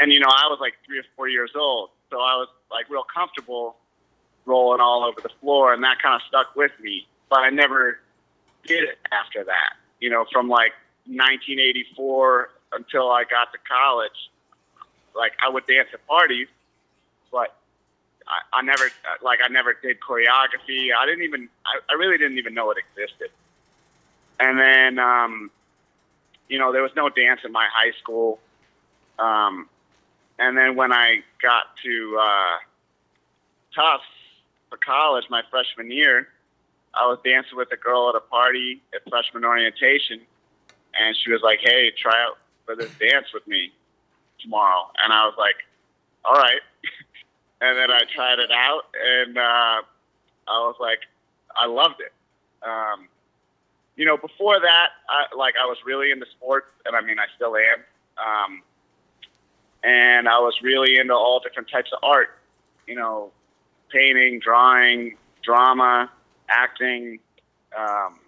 and 0.00 0.12
you 0.12 0.20
know, 0.20 0.28
I 0.28 0.48
was 0.48 0.58
like 0.60 0.74
three 0.84 0.98
or 0.98 1.04
four 1.16 1.28
years 1.28 1.52
old, 1.54 1.90
so 2.10 2.16
I 2.16 2.36
was 2.36 2.48
like 2.70 2.90
real 2.90 3.04
comfortable 3.04 3.76
rolling 4.46 4.80
all 4.80 5.04
over 5.04 5.20
the 5.20 5.30
floor, 5.40 5.72
and 5.72 5.82
that 5.84 6.02
kind 6.02 6.14
of 6.14 6.22
stuck 6.28 6.54
with 6.56 6.72
me. 6.80 7.06
But 7.30 7.40
I 7.40 7.50
never 7.50 7.98
did 8.66 8.84
it 8.84 8.98
after 9.12 9.44
that. 9.44 9.74
You 10.00 10.10
know, 10.10 10.26
from 10.32 10.48
like 10.48 10.72
1984 11.06 12.50
until 12.72 13.10
I 13.10 13.24
got 13.24 13.52
to 13.52 13.58
college, 13.68 14.30
like 15.14 15.32
I 15.44 15.48
would 15.48 15.66
dance 15.66 15.88
at 15.92 16.06
parties, 16.06 16.48
but 17.30 17.56
I, 18.26 18.58
I 18.58 18.62
never 18.62 18.90
like 19.22 19.40
I 19.44 19.48
never 19.48 19.74
did 19.74 19.98
choreography. 20.00 20.88
I 20.96 21.06
didn't 21.06 21.24
even 21.24 21.48
I, 21.64 21.92
I 21.92 21.94
really 21.94 22.18
didn't 22.18 22.38
even 22.38 22.54
know 22.54 22.70
it 22.70 22.78
existed. 22.78 23.30
And 24.40 24.58
then 24.58 24.98
um, 24.98 25.50
you 26.48 26.58
know 26.58 26.72
there 26.72 26.82
was 26.82 26.92
no 26.96 27.08
dance 27.08 27.40
in 27.44 27.52
my 27.52 27.68
high 27.72 27.92
school. 28.00 28.38
Um, 29.18 29.68
and 30.38 30.56
then 30.56 30.74
when 30.74 30.92
I 30.92 31.22
got 31.40 31.64
to 31.84 32.18
uh, 32.20 32.58
Tufts 33.74 34.04
for 34.68 34.78
college, 34.78 35.24
my 35.30 35.42
freshman 35.50 35.90
year, 35.90 36.28
I 36.94 37.06
was 37.06 37.18
dancing 37.24 37.56
with 37.56 37.70
a 37.72 37.76
girl 37.76 38.08
at 38.08 38.16
a 38.16 38.20
party 38.20 38.82
at 38.94 39.08
freshman 39.08 39.44
orientation, 39.44 40.20
and 41.00 41.16
she 41.16 41.30
was 41.30 41.42
like, 41.42 41.60
"Hey, 41.62 41.92
try 41.96 42.22
out 42.24 42.38
for 42.66 42.76
this 42.76 42.90
dance 42.98 43.26
with 43.32 43.46
me 43.46 43.72
tomorrow." 44.40 44.90
And 45.02 45.12
I 45.12 45.26
was 45.26 45.34
like, 45.38 45.56
"All 46.24 46.34
right." 46.34 46.60
and 47.60 47.78
then 47.78 47.90
I 47.90 48.00
tried 48.14 48.38
it 48.38 48.50
out, 48.50 48.82
and 48.94 49.38
uh, 49.38 49.82
I 50.48 50.58
was 50.60 50.76
like, 50.80 51.00
I 51.58 51.66
loved 51.66 52.00
it. 52.00 52.12
Um, 52.66 53.08
you 53.96 54.04
know, 54.04 54.16
before 54.16 54.58
that, 54.60 54.88
I, 55.08 55.34
like 55.36 55.54
I 55.60 55.66
was 55.66 55.78
really 55.84 56.10
into 56.10 56.26
sports, 56.36 56.66
and 56.84 56.96
I 56.96 57.00
mean, 57.00 57.18
I 57.18 57.26
still 57.36 57.56
am. 57.56 57.84
Um, 58.18 58.62
and 59.82 60.28
I 60.28 60.38
was 60.40 60.54
really 60.62 60.98
into 60.98 61.14
all 61.14 61.40
different 61.40 61.70
types 61.70 61.90
of 61.92 61.98
art. 62.02 62.38
You 62.86 62.96
know, 62.96 63.30
painting, 63.90 64.40
drawing, 64.40 65.16
drama, 65.42 66.10
acting. 66.48 67.20
Um, 67.76 68.18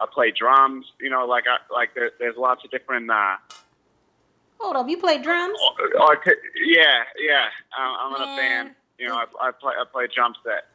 I 0.00 0.06
play 0.12 0.30
drums. 0.30 0.86
You 1.00 1.10
know, 1.10 1.26
like 1.26 1.44
I, 1.46 1.72
like 1.72 1.94
there, 1.94 2.10
there's 2.18 2.36
lots 2.36 2.64
of 2.64 2.70
different. 2.70 3.10
Uh, 3.10 3.36
Hold 4.60 4.76
up, 4.76 4.88
you 4.88 4.96
play 4.96 5.18
drums? 5.18 5.58
art, 6.00 6.26
yeah, 6.64 7.02
yeah. 7.18 7.48
I'm, 7.76 8.14
I'm 8.14 8.22
in 8.22 8.22
a 8.22 8.36
band. 8.36 8.70
You 8.98 9.08
know, 9.08 9.16
I, 9.16 9.24
I 9.40 9.50
play 9.50 9.74
I 9.78 9.84
play 9.90 10.06
drum 10.14 10.34
set. 10.44 10.66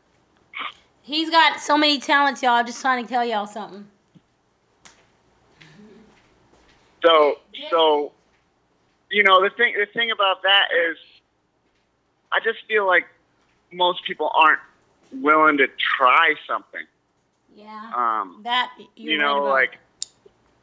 He's 1.02 1.30
got 1.30 1.60
so 1.60 1.78
many 1.78 2.00
talents, 2.00 2.44
y'all. 2.44 2.52
I'm 2.54 2.66
just 2.66 2.82
trying 2.82 3.04
to 3.04 3.10
tell 3.10 3.26
y'all 3.26 3.48
something. 3.48 3.88
So 7.04 7.40
so 7.70 8.12
you 9.10 9.24
know 9.24 9.42
the 9.42 9.50
thing 9.50 9.74
the 9.78 9.86
thing 9.86 10.12
about 10.12 10.44
that 10.44 10.68
is 10.90 10.98
I 12.32 12.40
just 12.40 12.60
feel 12.68 12.86
like 12.86 13.06
most 13.72 14.04
people 14.04 14.32
aren't 14.34 14.60
willing 15.12 15.58
to 15.58 15.68
try 15.98 16.36
something. 16.48 16.86
Yeah. 17.56 17.92
Um, 17.96 18.42
that 18.44 18.72
you're 18.96 19.22
know, 19.22 19.40
about. 19.46 19.50
like 19.52 19.80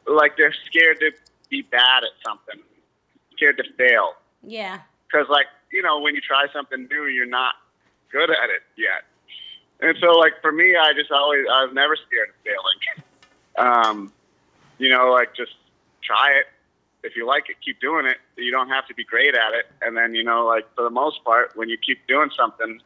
like 0.07 0.37
they're 0.37 0.55
scared 0.65 0.99
to 1.01 1.11
be 1.49 1.61
bad 1.61 2.03
at 2.03 2.11
something, 2.25 2.61
scared 3.35 3.57
to 3.57 3.63
fail. 3.77 4.13
yeah. 4.43 4.79
Because 5.07 5.27
like 5.29 5.47
you 5.71 5.81
know, 5.81 5.99
when 5.99 6.15
you 6.15 6.21
try 6.21 6.45
something 6.53 6.87
new, 6.89 7.05
you're 7.05 7.25
not 7.25 7.55
good 8.11 8.29
at 8.29 8.49
it 8.49 8.61
yet. 8.77 9.03
And 9.79 9.95
so 10.01 10.13
like 10.13 10.41
for 10.41 10.51
me, 10.51 10.75
I 10.75 10.93
just 10.93 11.11
always 11.11 11.45
I 11.51 11.65
was 11.65 11.73
never 11.73 11.95
scared 11.95 12.29
of 12.29 12.35
failing. 12.43 13.03
Um, 13.57 14.13
you 14.77 14.87
know, 14.87 15.11
like 15.11 15.35
just 15.35 15.53
try 16.03 16.31
it. 16.39 16.45
If 17.03 17.15
you 17.15 17.25
like 17.25 17.49
it, 17.49 17.55
keep 17.65 17.79
doing 17.79 18.05
it. 18.05 18.17
You 18.37 18.51
don't 18.51 18.69
have 18.69 18.87
to 18.87 18.93
be 18.93 19.03
great 19.03 19.33
at 19.33 19.55
it. 19.55 19.65
And 19.81 19.97
then 19.97 20.13
you 20.13 20.23
know, 20.23 20.45
like 20.45 20.67
for 20.75 20.83
the 20.83 20.91
most 20.91 21.23
part, 21.23 21.53
when 21.55 21.67
you 21.67 21.75
keep 21.75 22.05
doing 22.07 22.29
something, 22.37 22.79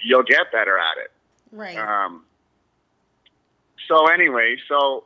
you'll 0.00 0.22
get 0.22 0.50
better 0.50 0.78
at 0.78 0.96
it. 0.96 1.10
Right. 1.52 1.76
Um, 1.76 2.24
so 3.90 4.06
anyway, 4.06 4.56
so 4.68 5.04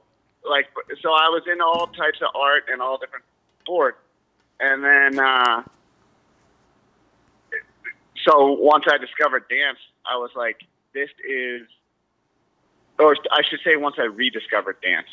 like, 0.49 0.67
so 1.01 1.09
I 1.11 1.29
was 1.31 1.43
in 1.51 1.61
all 1.63 1.87
types 1.87 2.21
of 2.21 2.29
art 2.35 2.65
and 2.71 2.83
all 2.83 2.99
different 2.99 3.25
sports, 3.63 3.97
and 4.61 4.85
then 4.85 5.19
uh, 5.19 5.63
so 8.27 8.53
once 8.53 8.85
I 8.87 8.99
discovered 8.99 9.49
dance, 9.49 9.79
I 10.07 10.17
was 10.17 10.31
like, 10.37 10.61
this 10.93 11.09
is, 11.29 11.63
or 12.99 13.17
I 13.33 13.43
should 13.49 13.61
say, 13.65 13.77
once 13.77 13.97
I 13.99 14.05
rediscovered 14.05 14.81
dance, 14.83 15.09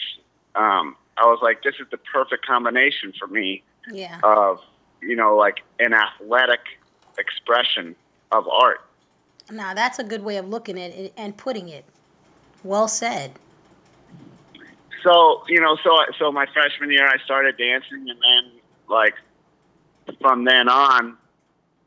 um, 0.56 0.96
I 1.18 1.26
was 1.26 1.40
like, 1.42 1.64
this 1.64 1.76
is 1.80 1.88
the 1.92 1.98
perfect 1.98 2.46
combination 2.46 3.14
for 3.18 3.28
me 3.28 3.64
yeah. 3.92 4.20
of, 4.24 4.60
you 5.02 5.16
know, 5.16 5.36
like 5.38 5.62
an 5.80 5.94
athletic 5.94 6.60
expression 7.18 7.96
of 8.32 8.48
art. 8.48 8.82
Now 9.50 9.74
that's 9.74 10.00
a 10.00 10.04
good 10.04 10.24
way 10.24 10.38
of 10.38 10.48
looking 10.48 10.80
at 10.80 10.92
it 10.92 11.14
and 11.18 11.36
putting 11.36 11.70
it. 11.70 11.86
Well 12.64 12.88
said. 12.88 13.32
So 15.04 15.44
you 15.48 15.60
know, 15.60 15.78
so 15.84 15.98
so 16.20 16.32
my 16.32 16.46
freshman 16.54 16.92
year, 16.92 17.08
I 17.08 17.18
started 17.24 17.58
dancing, 17.58 18.10
and 18.10 18.20
then 18.20 18.62
like 18.88 19.16
from 20.22 20.46
then 20.46 20.70
on, 20.70 21.18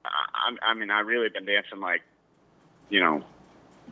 I, 0.04 0.56
I 0.62 0.74
mean, 0.74 0.90
I 0.90 1.00
really 1.00 1.28
been 1.28 1.44
dancing 1.44 1.80
like, 1.80 2.02
you 2.88 3.00
know, 3.00 3.22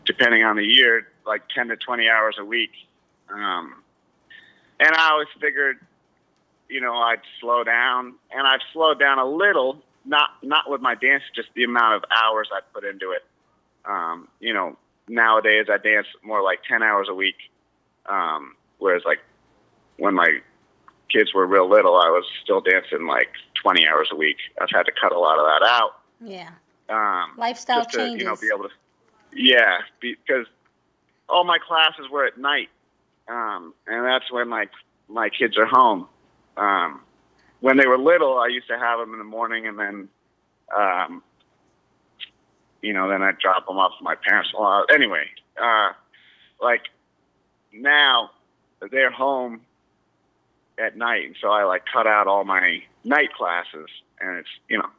depending 0.05 0.43
on 0.45 0.57
the 0.57 0.65
year, 0.65 1.07
like 1.27 1.43
ten 1.55 1.69
to 1.69 1.77
twenty 1.77 2.09
hours 2.09 2.37
a 2.39 2.45
week. 2.45 2.73
Um, 3.33 3.83
and 4.81 4.91
I 4.95 5.11
always 5.13 5.29
figured, 5.41 5.79
you 6.69 6.81
know, 6.81 6.95
I'd 6.95 7.21
slow 7.41 7.65
down, 7.65 8.15
and 8.31 8.47
I've 8.47 8.61
slowed 8.73 8.99
down 8.99 9.19
a 9.19 9.27
little, 9.27 9.79
not 10.05 10.31
not 10.43 10.69
with 10.69 10.81
my 10.81 10.95
dance, 10.95 11.23
just 11.35 11.49
the 11.55 11.65
amount 11.65 11.95
of 11.97 12.05
hours 12.11 12.49
I 12.53 12.61
put 12.73 12.85
into 12.85 13.13
it. 13.13 13.23
Um, 13.85 14.29
you 14.41 14.53
know, 14.53 14.77
nowadays 15.09 15.67
I 15.71 15.79
dance 15.79 16.07
more 16.25 16.43
like 16.43 16.61
ten 16.69 16.83
hours 16.83 17.09
a 17.09 17.15
week. 17.15 17.37
Um, 18.07 18.57
whereas 18.83 19.03
like 19.05 19.21
when 19.97 20.15
my 20.15 20.41
kids 21.09 21.33
were 21.33 21.47
real 21.47 21.71
little, 21.71 21.95
I 21.95 22.09
was 22.09 22.25
still 22.43 22.61
dancing 22.61 23.07
like 23.07 23.29
20 23.63 23.87
hours 23.87 24.09
a 24.13 24.17
week. 24.17 24.39
I've 24.61 24.71
had 24.71 24.83
to 24.85 24.93
cut 25.01 25.13
a 25.13 25.19
lot 25.19 25.39
of 25.39 25.47
that 25.47 25.67
out. 25.67 26.01
Yeah. 26.21 26.51
Um, 26.89 27.33
Lifestyle 27.39 27.85
to, 27.85 27.97
changes. 27.97 28.19
you 28.21 28.25
know, 28.29 28.37
be 28.37 28.49
able 28.53 28.69
to, 28.69 28.75
yeah, 29.35 29.79
because 30.01 30.47
all 31.29 31.45
my 31.45 31.59
classes 31.59 32.11
were 32.11 32.27
at 32.27 32.37
night. 32.39 32.69
Um, 33.29 33.73
and 33.87 34.05
that's 34.05 34.31
when 34.31 34.51
like 34.51 34.71
my 35.09 35.29
kids 35.29 35.57
are 35.57 35.67
home. 35.67 36.09
Um, 36.57 37.01
when 37.61 37.77
they 37.77 37.87
were 37.87 37.99
little, 37.99 38.39
I 38.39 38.49
used 38.49 38.67
to 38.69 38.79
have 38.79 38.99
them 38.99 39.13
in 39.13 39.19
the 39.19 39.25
morning 39.25 39.67
and 39.67 39.79
then, 39.79 40.09
um, 40.77 41.23
you 42.83 42.93
know, 42.93 43.09
then 43.09 43.23
I'd 43.23 43.39
drop 43.39 43.67
them 43.67 43.79
off 43.79 43.93
to 43.99 44.05
my 44.05 44.17
parents. 44.17 44.51
Well, 44.59 44.85
anyway, 44.93 45.27
uh, 45.63 45.93
like 46.61 46.83
now 47.73 48.31
they're 48.91 49.11
home 49.11 49.61
at 50.79 50.97
night, 50.97 51.27
and 51.27 51.37
so 51.41 51.49
I 51.49 51.65
like 51.65 51.85
cut 51.93 52.07
out 52.07 52.27
all 52.27 52.45
my 52.45 52.83
night 53.05 53.33
classes, 53.33 53.89
and 54.21 54.39
it's 54.39 54.49
you 54.69 54.79
know, 54.79 54.91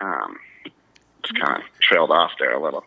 um, 0.00 0.38
it's 0.64 1.32
kind 1.32 1.62
of 1.62 1.80
trailed 1.80 2.10
off 2.10 2.32
there 2.38 2.54
a 2.54 2.62
little. 2.62 2.84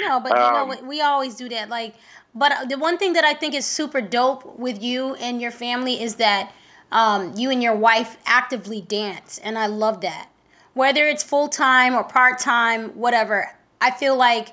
No, 0.00 0.20
but 0.20 0.30
you 0.30 0.36
know 0.36 0.72
Um. 0.80 0.86
We 0.88 1.00
always 1.00 1.34
do 1.36 1.48
that. 1.48 1.68
Like, 1.68 1.94
but 2.34 2.68
the 2.68 2.78
one 2.78 2.98
thing 2.98 3.14
that 3.14 3.24
I 3.24 3.34
think 3.34 3.54
is 3.54 3.66
super 3.66 4.00
dope 4.00 4.58
with 4.58 4.82
you 4.82 5.14
and 5.16 5.40
your 5.40 5.50
family 5.50 6.02
is 6.02 6.16
that 6.16 6.52
um, 6.92 7.34
you 7.36 7.50
and 7.50 7.62
your 7.62 7.74
wife 7.74 8.16
actively 8.26 8.80
dance, 8.80 9.38
and 9.38 9.58
I 9.58 9.66
love 9.66 10.00
that. 10.02 10.28
Whether 10.74 11.06
it's 11.08 11.22
full 11.22 11.48
time 11.48 11.94
or 11.94 12.04
part 12.04 12.38
time, 12.38 12.90
whatever, 12.90 13.50
I 13.80 13.90
feel 13.90 14.16
like 14.16 14.50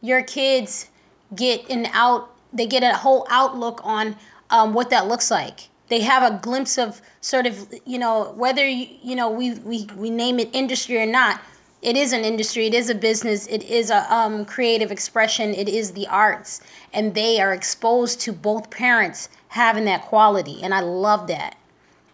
your 0.00 0.22
kids 0.22 0.88
get 1.34 1.68
an 1.70 1.86
out. 1.86 2.32
They 2.56 2.66
get 2.66 2.82
a 2.82 2.96
whole 2.96 3.26
outlook 3.30 3.80
on 3.84 4.16
um, 4.50 4.74
what 4.74 4.90
that 4.90 5.06
looks 5.08 5.30
like. 5.30 5.68
They 5.88 6.00
have 6.00 6.22
a 6.22 6.38
glimpse 6.38 6.78
of 6.78 7.00
sort 7.20 7.46
of 7.46 7.72
you 7.84 7.98
know 7.98 8.32
whether 8.36 8.66
you, 8.66 8.88
you 9.02 9.14
know 9.16 9.30
we, 9.30 9.54
we 9.54 9.86
we 9.96 10.10
name 10.10 10.38
it 10.38 10.48
industry 10.52 11.00
or 11.00 11.06
not 11.06 11.40
it 11.82 11.96
is 11.96 12.12
an 12.12 12.24
industry 12.24 12.66
it 12.66 12.74
is 12.74 12.88
a 12.88 12.94
business 12.94 13.46
it 13.46 13.62
is 13.64 13.90
a 13.90 14.12
um, 14.12 14.44
creative 14.44 14.90
expression 14.90 15.54
it 15.54 15.68
is 15.68 15.92
the 15.92 16.06
arts 16.08 16.60
and 16.92 17.14
they 17.14 17.40
are 17.40 17.52
exposed 17.52 18.20
to 18.20 18.32
both 18.32 18.70
parents 18.70 19.28
having 19.48 19.84
that 19.84 20.02
quality 20.02 20.60
and 20.62 20.72
i 20.72 20.80
love 20.80 21.26
that 21.26 21.56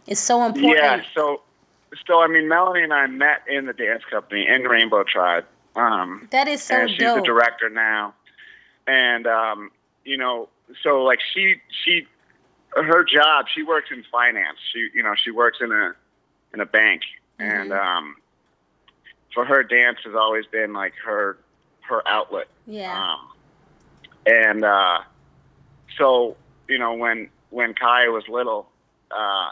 it's 0.06 0.20
so 0.20 0.44
important 0.44 0.82
Yeah, 0.82 1.02
so 1.14 1.42
so 2.06 2.20
I 2.22 2.26
mean, 2.26 2.48
Melanie 2.48 2.82
and 2.82 2.92
I 2.92 3.06
met 3.06 3.42
in 3.48 3.66
the 3.66 3.72
dance 3.72 4.02
company 4.10 4.46
in 4.46 4.62
Rainbow 4.62 5.04
Tribe. 5.04 5.44
Um, 5.76 6.28
that 6.30 6.48
is 6.48 6.62
so 6.62 6.76
and 6.76 6.90
she's 6.90 6.98
dope 6.98 7.18
the 7.18 7.22
director 7.22 7.68
now. 7.68 8.14
And 8.86 9.26
um, 9.26 9.70
you 10.04 10.16
know, 10.16 10.48
so 10.82 11.02
like 11.02 11.20
she 11.32 11.56
she 11.84 12.06
her 12.74 13.04
job, 13.04 13.46
she 13.54 13.62
works 13.62 13.90
in 13.90 14.04
finance. 14.10 14.58
She 14.72 14.88
you 14.94 15.02
know, 15.02 15.14
she 15.14 15.30
works 15.30 15.58
in 15.60 15.70
a 15.72 15.94
in 16.54 16.60
a 16.60 16.66
bank. 16.66 17.02
And 17.38 17.70
Mhm. 17.70 17.80
um 17.84 18.16
for 19.34 19.44
her 19.44 19.62
dance 19.62 19.98
has 20.04 20.14
always 20.14 20.46
been 20.46 20.72
like 20.72 20.94
her 21.04 21.38
her 21.88 22.06
outlet. 22.06 22.48
yeah 22.66 23.14
Um 23.14 23.28
and 24.26 24.64
uh 24.64 24.98
so, 25.98 26.36
you 26.68 26.78
know, 26.78 26.94
when 26.94 27.28
when 27.50 27.74
Kai 27.74 28.08
was 28.08 28.26
little, 28.28 28.68
uh 29.10 29.50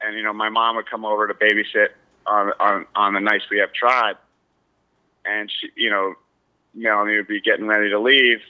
and 0.00 0.16
you 0.16 0.22
know, 0.22 0.32
my 0.32 0.48
mom 0.50 0.76
would 0.76 0.88
come 0.88 1.04
over 1.04 1.26
to 1.26 1.34
babysit 1.34 1.88
on 2.26 2.52
on 2.60 2.86
on 2.94 3.14
the 3.14 3.20
nights 3.20 3.44
we 3.50 3.58
have 3.58 3.72
tribe 3.72 4.16
and 5.24 5.50
she 5.50 5.70
you 5.76 5.90
know, 5.90 6.14
Melanie 6.74 7.16
would 7.16 7.28
be 7.28 7.40
getting 7.40 7.66
ready 7.66 7.90
to 7.90 7.98
leave 7.98 8.40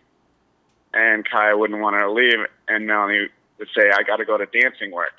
and 0.95 1.29
Kai 1.29 1.53
wouldn't 1.55 1.81
want 1.81 1.95
her 1.97 2.03
to 2.03 2.13
leave 2.13 2.39
and 2.69 2.87
Melanie 2.87 3.29
would 3.59 3.69
say, 3.77 3.91
I 3.95 4.03
gotta 4.03 4.25
go 4.25 4.37
to 4.39 4.47
dancing 4.47 4.91
work. 4.93 5.19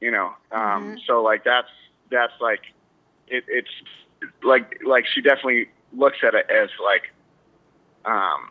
You 0.00 0.10
know. 0.10 0.34
Um 0.52 0.96
Mhm. 0.96 1.06
so 1.06 1.22
like 1.22 1.44
that's 1.44 1.68
that's 2.10 2.32
like 2.40 2.60
it, 3.28 3.44
it's 3.48 3.70
like 4.42 4.80
like 4.86 5.06
she 5.06 5.20
definitely 5.20 5.68
looks 5.92 6.18
at 6.22 6.34
it 6.34 6.48
as 6.50 6.70
like 6.82 7.10
um 8.04 8.50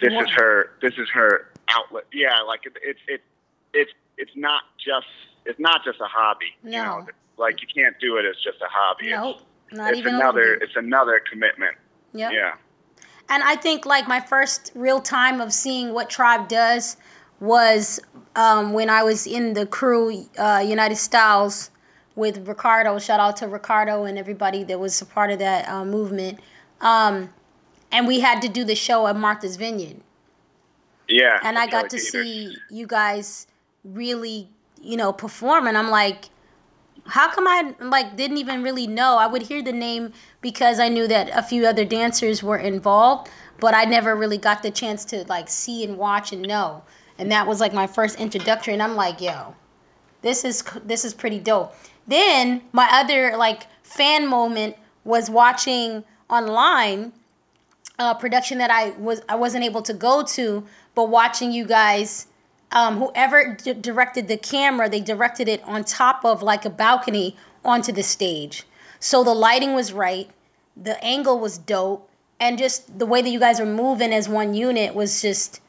this 0.00 0.12
is 0.12 0.28
her 0.36 0.70
this 0.82 0.92
is 0.98 1.08
her 1.12 1.50
outlet 1.70 2.04
yeah 2.12 2.40
like 2.46 2.60
it, 2.66 2.72
it's 2.82 3.00
it, 3.08 3.22
it's 3.72 3.90
it's 4.18 4.30
not 4.36 4.62
just 4.78 5.06
it's 5.46 5.58
not 5.58 5.82
just 5.84 6.00
a 6.00 6.06
hobby 6.06 6.46
you 6.62 6.70
No. 6.72 6.82
know 7.00 7.06
like 7.38 7.60
you 7.62 7.68
can't 7.74 7.98
do 8.00 8.16
it 8.16 8.24
as 8.26 8.36
just 8.42 8.60
a 8.60 8.68
hobby 8.70 9.10
nope 9.10 9.40
not 9.72 9.90
it's, 9.90 9.98
it's 9.98 10.06
even 10.06 10.14
another 10.16 10.40
a 10.40 10.42
little 10.44 10.58
bit. 10.60 10.68
it's 10.68 10.76
another 10.76 11.20
commitment 11.30 11.76
Yep. 12.12 12.32
yeah 12.32 12.54
And 13.28 13.42
I 13.42 13.56
think 13.56 13.86
like 13.86 14.06
my 14.06 14.20
first 14.20 14.72
real 14.74 15.00
time 15.00 15.40
of 15.40 15.52
seeing 15.52 15.92
what 15.92 16.08
Tribe 16.10 16.48
does 16.48 16.96
was 17.40 18.00
um, 18.36 18.72
when 18.72 18.88
I 18.88 19.02
was 19.02 19.26
in 19.26 19.52
the 19.54 19.66
crew 19.66 20.26
uh, 20.38 20.64
United 20.66 20.96
Styles 20.96 21.70
with 22.14 22.46
Ricardo. 22.48 22.98
Shout 22.98 23.20
out 23.20 23.36
to 23.38 23.48
Ricardo 23.48 24.04
and 24.04 24.18
everybody 24.18 24.64
that 24.64 24.78
was 24.78 25.00
a 25.02 25.06
part 25.06 25.30
of 25.30 25.38
that 25.40 25.68
uh, 25.68 25.84
movement. 25.84 26.40
Um, 26.80 27.30
and 27.92 28.06
we 28.06 28.20
had 28.20 28.42
to 28.42 28.48
do 28.48 28.64
the 28.64 28.74
show 28.74 29.06
at 29.06 29.16
Martha's 29.16 29.56
Vineyard. 29.56 29.96
yeah 31.08 31.38
And 31.42 31.58
I 31.58 31.66
got 31.66 31.90
to 31.90 31.96
Peters. 31.96 32.10
see 32.10 32.56
you 32.70 32.86
guys 32.86 33.46
really, 33.84 34.48
you 34.80 34.96
know, 34.96 35.12
perform. 35.12 35.66
And 35.66 35.76
I'm 35.76 35.90
like, 35.90 36.26
How 37.08 37.30
come 37.30 37.46
I 37.46 37.74
like 37.80 38.16
didn't 38.16 38.38
even 38.38 38.62
really 38.62 38.86
know? 38.86 39.16
I 39.16 39.26
would 39.26 39.42
hear 39.42 39.62
the 39.62 39.72
name 39.72 40.12
because 40.40 40.80
I 40.80 40.88
knew 40.88 41.06
that 41.08 41.30
a 41.32 41.42
few 41.42 41.66
other 41.66 41.84
dancers 41.84 42.42
were 42.42 42.58
involved, 42.58 43.30
but 43.60 43.74
I 43.74 43.84
never 43.84 44.16
really 44.16 44.38
got 44.38 44.62
the 44.62 44.70
chance 44.70 45.04
to 45.06 45.24
like 45.24 45.48
see 45.48 45.84
and 45.84 45.96
watch 45.96 46.32
and 46.32 46.42
know. 46.42 46.82
And 47.18 47.30
that 47.32 47.46
was 47.46 47.60
like 47.60 47.72
my 47.72 47.86
first 47.86 48.20
introductory, 48.20 48.74
and 48.74 48.82
I'm 48.82 48.96
like, 48.96 49.20
yo, 49.20 49.54
this 50.22 50.44
is 50.44 50.62
this 50.84 51.04
is 51.04 51.14
pretty 51.14 51.38
dope. 51.38 51.74
Then 52.06 52.62
my 52.72 52.88
other 52.92 53.36
like 53.36 53.66
fan 53.82 54.26
moment 54.26 54.76
was 55.04 55.30
watching 55.30 56.04
online 56.28 57.12
a 57.98 58.14
production 58.14 58.58
that 58.58 58.70
I 58.70 58.90
was 58.90 59.22
I 59.28 59.36
wasn't 59.36 59.64
able 59.64 59.82
to 59.82 59.94
go 59.94 60.22
to, 60.22 60.66
but 60.94 61.08
watching 61.08 61.52
you 61.52 61.66
guys 61.66 62.26
um, 62.76 62.98
whoever 62.98 63.54
d- 63.54 63.72
directed 63.72 64.28
the 64.28 64.36
camera, 64.36 64.86
they 64.86 65.00
directed 65.00 65.48
it 65.48 65.62
on 65.64 65.82
top 65.82 66.26
of 66.26 66.42
like 66.42 66.66
a 66.66 66.70
balcony 66.70 67.34
onto 67.64 67.90
the 67.90 68.02
stage. 68.02 68.64
So 69.00 69.24
the 69.24 69.32
lighting 69.32 69.74
was 69.74 69.94
right, 69.94 70.28
the 70.76 71.02
angle 71.02 71.40
was 71.40 71.56
dope, 71.56 72.10
and 72.38 72.58
just 72.58 72.98
the 72.98 73.06
way 73.06 73.22
that 73.22 73.30
you 73.30 73.40
guys 73.40 73.60
were 73.60 73.64
moving 73.64 74.12
as 74.12 74.28
one 74.28 74.52
unit 74.52 74.94
was 74.94 75.22
just, 75.22 75.60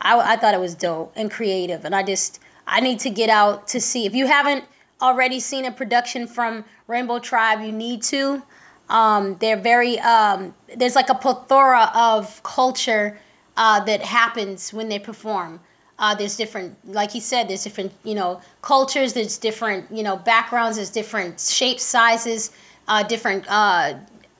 I, 0.00 0.18
I 0.32 0.36
thought 0.36 0.54
it 0.54 0.60
was 0.60 0.74
dope 0.74 1.12
and 1.16 1.30
creative. 1.30 1.84
And 1.84 1.94
I 1.94 2.02
just, 2.02 2.40
I 2.66 2.80
need 2.80 2.98
to 3.00 3.10
get 3.10 3.28
out 3.28 3.68
to 3.68 3.80
see. 3.80 4.06
If 4.06 4.14
you 4.14 4.26
haven't 4.26 4.64
already 5.02 5.40
seen 5.40 5.66
a 5.66 5.70
production 5.70 6.26
from 6.26 6.64
Rainbow 6.86 7.18
Tribe, 7.18 7.60
you 7.60 7.72
need 7.72 8.02
to. 8.04 8.42
Um, 8.88 9.36
they're 9.38 9.60
very, 9.60 10.00
um, 10.00 10.54
there's 10.74 10.96
like 10.96 11.10
a 11.10 11.14
plethora 11.14 11.90
of 11.94 12.42
culture 12.42 13.18
uh, 13.58 13.84
that 13.84 14.00
happens 14.00 14.72
when 14.72 14.88
they 14.88 14.98
perform. 14.98 15.60
Uh, 15.98 16.14
there's 16.14 16.36
different, 16.36 16.76
like 16.92 17.10
he 17.10 17.20
said, 17.20 17.48
there's 17.48 17.62
different, 17.62 17.92
you 18.02 18.14
know, 18.14 18.40
cultures. 18.62 19.12
There's 19.12 19.38
different, 19.38 19.90
you 19.92 20.02
know, 20.02 20.16
backgrounds. 20.16 20.76
There's 20.76 20.90
different 20.90 21.38
shapes, 21.40 21.84
sizes, 21.84 22.50
uh, 22.88 23.04
different 23.04 23.44
uh, 23.48 23.94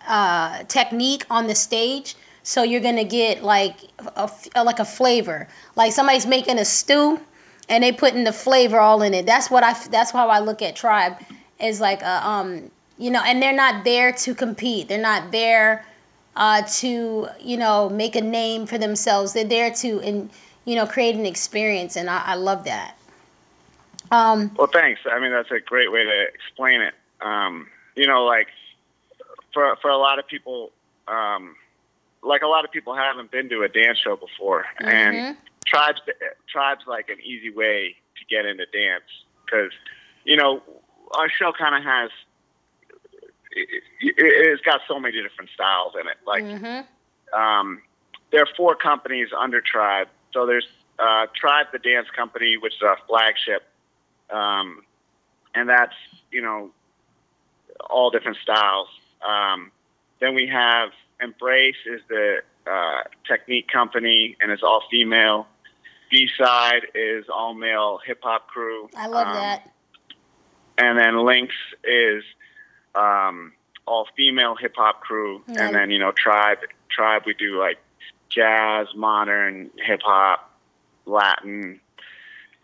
uh, 0.06 0.64
technique 0.64 1.24
on 1.30 1.46
the 1.46 1.54
stage. 1.54 2.16
So 2.42 2.62
you're 2.62 2.80
gonna 2.80 3.04
get 3.04 3.42
like 3.42 3.76
a, 4.16 4.30
like 4.62 4.78
a 4.78 4.84
flavor. 4.84 5.48
Like 5.76 5.92
somebody's 5.92 6.26
making 6.26 6.58
a 6.58 6.64
stew, 6.64 7.20
and 7.68 7.82
they 7.82 7.92
putting 7.92 8.24
the 8.24 8.32
flavor 8.32 8.78
all 8.78 9.00
in 9.02 9.14
it. 9.14 9.24
That's 9.24 9.50
what 9.50 9.64
I. 9.64 9.72
That's 9.88 10.10
how 10.10 10.28
I 10.28 10.40
look 10.40 10.60
at 10.60 10.76
tribe, 10.76 11.16
is 11.58 11.80
like 11.80 12.02
a, 12.02 12.28
um, 12.28 12.70
you 12.98 13.10
know, 13.10 13.22
and 13.24 13.40
they're 13.40 13.54
not 13.54 13.84
there 13.84 14.12
to 14.12 14.34
compete. 14.34 14.88
They're 14.88 14.98
not 14.98 15.32
there 15.32 15.86
uh, 16.36 16.62
to 16.80 17.28
you 17.40 17.56
know 17.56 17.88
make 17.88 18.16
a 18.16 18.20
name 18.20 18.66
for 18.66 18.76
themselves. 18.76 19.32
They're 19.32 19.44
there 19.44 19.70
to 19.70 20.00
and 20.00 20.30
you 20.64 20.74
know, 20.76 20.86
create 20.86 21.14
an 21.14 21.26
experience, 21.26 21.96
and 21.96 22.08
I, 22.08 22.22
I 22.26 22.34
love 22.34 22.64
that. 22.64 22.96
Um, 24.10 24.50
well, 24.56 24.66
thanks. 24.66 25.00
I 25.10 25.18
mean, 25.20 25.32
that's 25.32 25.50
a 25.50 25.60
great 25.60 25.90
way 25.90 26.04
to 26.04 26.26
explain 26.34 26.80
it. 26.80 26.94
Um, 27.20 27.66
you 27.96 28.06
know, 28.06 28.24
like 28.24 28.48
for 29.52 29.76
for 29.80 29.90
a 29.90 29.96
lot 29.96 30.18
of 30.18 30.26
people, 30.26 30.70
um, 31.08 31.56
like 32.22 32.42
a 32.42 32.46
lot 32.46 32.64
of 32.64 32.70
people 32.70 32.94
haven't 32.94 33.30
been 33.30 33.48
to 33.48 33.62
a 33.62 33.68
dance 33.68 33.98
show 33.98 34.16
before, 34.16 34.64
mm-hmm. 34.80 34.88
and 34.88 35.36
tribes 35.66 36.00
tribes 36.48 36.84
like 36.86 37.08
an 37.08 37.18
easy 37.24 37.50
way 37.50 37.96
to 38.18 38.24
get 38.26 38.46
into 38.46 38.66
dance 38.66 39.04
because 39.44 39.72
you 40.24 40.36
know 40.36 40.62
our 41.12 41.28
show 41.28 41.52
kind 41.52 41.74
of 41.74 41.82
has 41.82 42.10
it, 43.54 43.82
it, 44.00 44.50
has 44.50 44.60
got 44.60 44.80
so 44.86 44.98
many 44.98 45.22
different 45.22 45.50
styles 45.54 45.94
in 46.00 46.08
it. 46.08 46.16
Like, 46.26 46.44
mm-hmm. 46.44 47.38
um, 47.38 47.82
there 48.30 48.42
are 48.42 48.48
four 48.56 48.74
companies 48.74 49.28
under 49.36 49.60
Tribe 49.60 50.08
so 50.34 50.44
there's 50.44 50.66
uh, 50.98 51.26
Tribe, 51.34 51.68
the 51.72 51.78
dance 51.78 52.08
company, 52.14 52.56
which 52.56 52.74
is 52.74 52.82
our 52.82 52.98
flagship, 53.06 53.62
um, 54.30 54.82
and 55.54 55.68
that's 55.68 55.94
you 56.30 56.42
know 56.42 56.70
all 57.88 58.10
different 58.10 58.36
styles. 58.42 58.88
Um, 59.26 59.70
then 60.20 60.34
we 60.34 60.46
have 60.48 60.90
Embrace 61.20 61.76
is 61.86 62.00
the 62.08 62.42
uh, 62.66 63.02
technique 63.26 63.68
company, 63.68 64.36
and 64.40 64.50
it's 64.50 64.62
all 64.62 64.82
female. 64.90 65.46
B 66.10 66.28
side 66.38 66.86
is 66.94 67.24
all 67.32 67.54
male 67.54 67.98
hip 68.04 68.20
hop 68.22 68.48
crew. 68.48 68.88
I 68.96 69.06
love 69.06 69.28
um, 69.28 69.34
that. 69.34 69.70
And 70.76 70.98
then 70.98 71.24
Links 71.24 71.54
is 71.84 72.24
um, 72.94 73.52
all 73.86 74.06
female 74.16 74.56
hip 74.56 74.74
hop 74.76 75.00
crew, 75.00 75.42
yeah. 75.48 75.66
and 75.66 75.74
then 75.74 75.90
you 75.90 75.98
know 75.98 76.12
Tribe. 76.12 76.58
Tribe 76.90 77.22
we 77.26 77.34
do 77.34 77.58
like 77.58 77.78
jazz, 78.34 78.88
modern, 78.94 79.70
hip 79.76 80.00
hop, 80.02 80.50
Latin, 81.06 81.80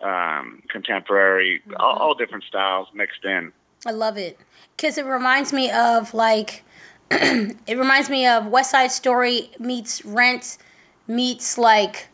um, 0.02 0.62
contemporary, 0.68 1.60
mm-hmm. 1.66 1.76
all, 1.78 1.96
all 1.96 2.14
different 2.14 2.44
styles 2.44 2.88
mixed 2.94 3.24
in. 3.24 3.52
I 3.86 3.92
love 3.92 4.18
it 4.18 4.38
because 4.76 4.98
it 4.98 5.06
reminds 5.06 5.52
me 5.52 5.70
of 5.70 6.12
like 6.12 6.64
it 7.10 7.78
reminds 7.78 8.10
me 8.10 8.26
of 8.26 8.46
West 8.46 8.70
Side 8.70 8.90
Story 8.90 9.50
meets 9.58 10.04
Rent 10.04 10.58
meets 11.06 11.58
like 11.58 12.08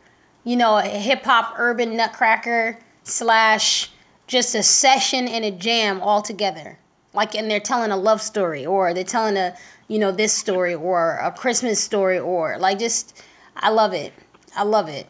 you 0.44 0.56
know 0.56 0.78
a 0.78 0.82
hip 0.82 1.24
hop 1.24 1.54
urban 1.58 1.96
nutcracker 1.96 2.78
slash 3.02 3.90
just 4.26 4.54
a 4.54 4.62
session 4.62 5.28
and 5.28 5.44
a 5.44 5.50
jam 5.50 6.00
all 6.00 6.22
together. 6.22 6.78
Like 7.12 7.34
and 7.34 7.50
they're 7.50 7.60
telling 7.60 7.90
a 7.90 7.96
love 7.96 8.22
story 8.22 8.64
or 8.64 8.94
they're 8.94 9.04
telling 9.04 9.36
a 9.36 9.54
you 9.88 9.98
know 9.98 10.12
this 10.12 10.32
story 10.32 10.74
or 10.74 11.18
a 11.18 11.32
Christmas 11.32 11.82
story 11.82 12.18
or 12.18 12.58
like 12.58 12.78
just 12.78 13.22
I 13.56 13.70
love 13.70 13.92
it. 13.92 14.12
I 14.54 14.62
love 14.62 14.88
it. 14.88 15.06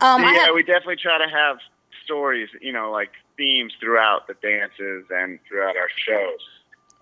Um, 0.00 0.22
yeah, 0.22 0.46
have, 0.46 0.54
we 0.54 0.62
definitely 0.62 0.96
try 0.96 1.18
to 1.18 1.30
have 1.30 1.58
stories, 2.04 2.48
you 2.60 2.72
know, 2.72 2.90
like 2.90 3.10
themes 3.36 3.72
throughout 3.80 4.26
the 4.26 4.34
dances 4.42 5.06
and 5.10 5.38
throughout 5.48 5.76
our 5.76 5.88
shows. 5.96 6.40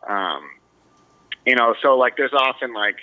Um, 0.09 0.43
you 1.47 1.57
know, 1.57 1.75
so 1.83 1.97
like 1.97 2.17
there's 2.17 2.33
often 2.33 2.75
like, 2.75 2.97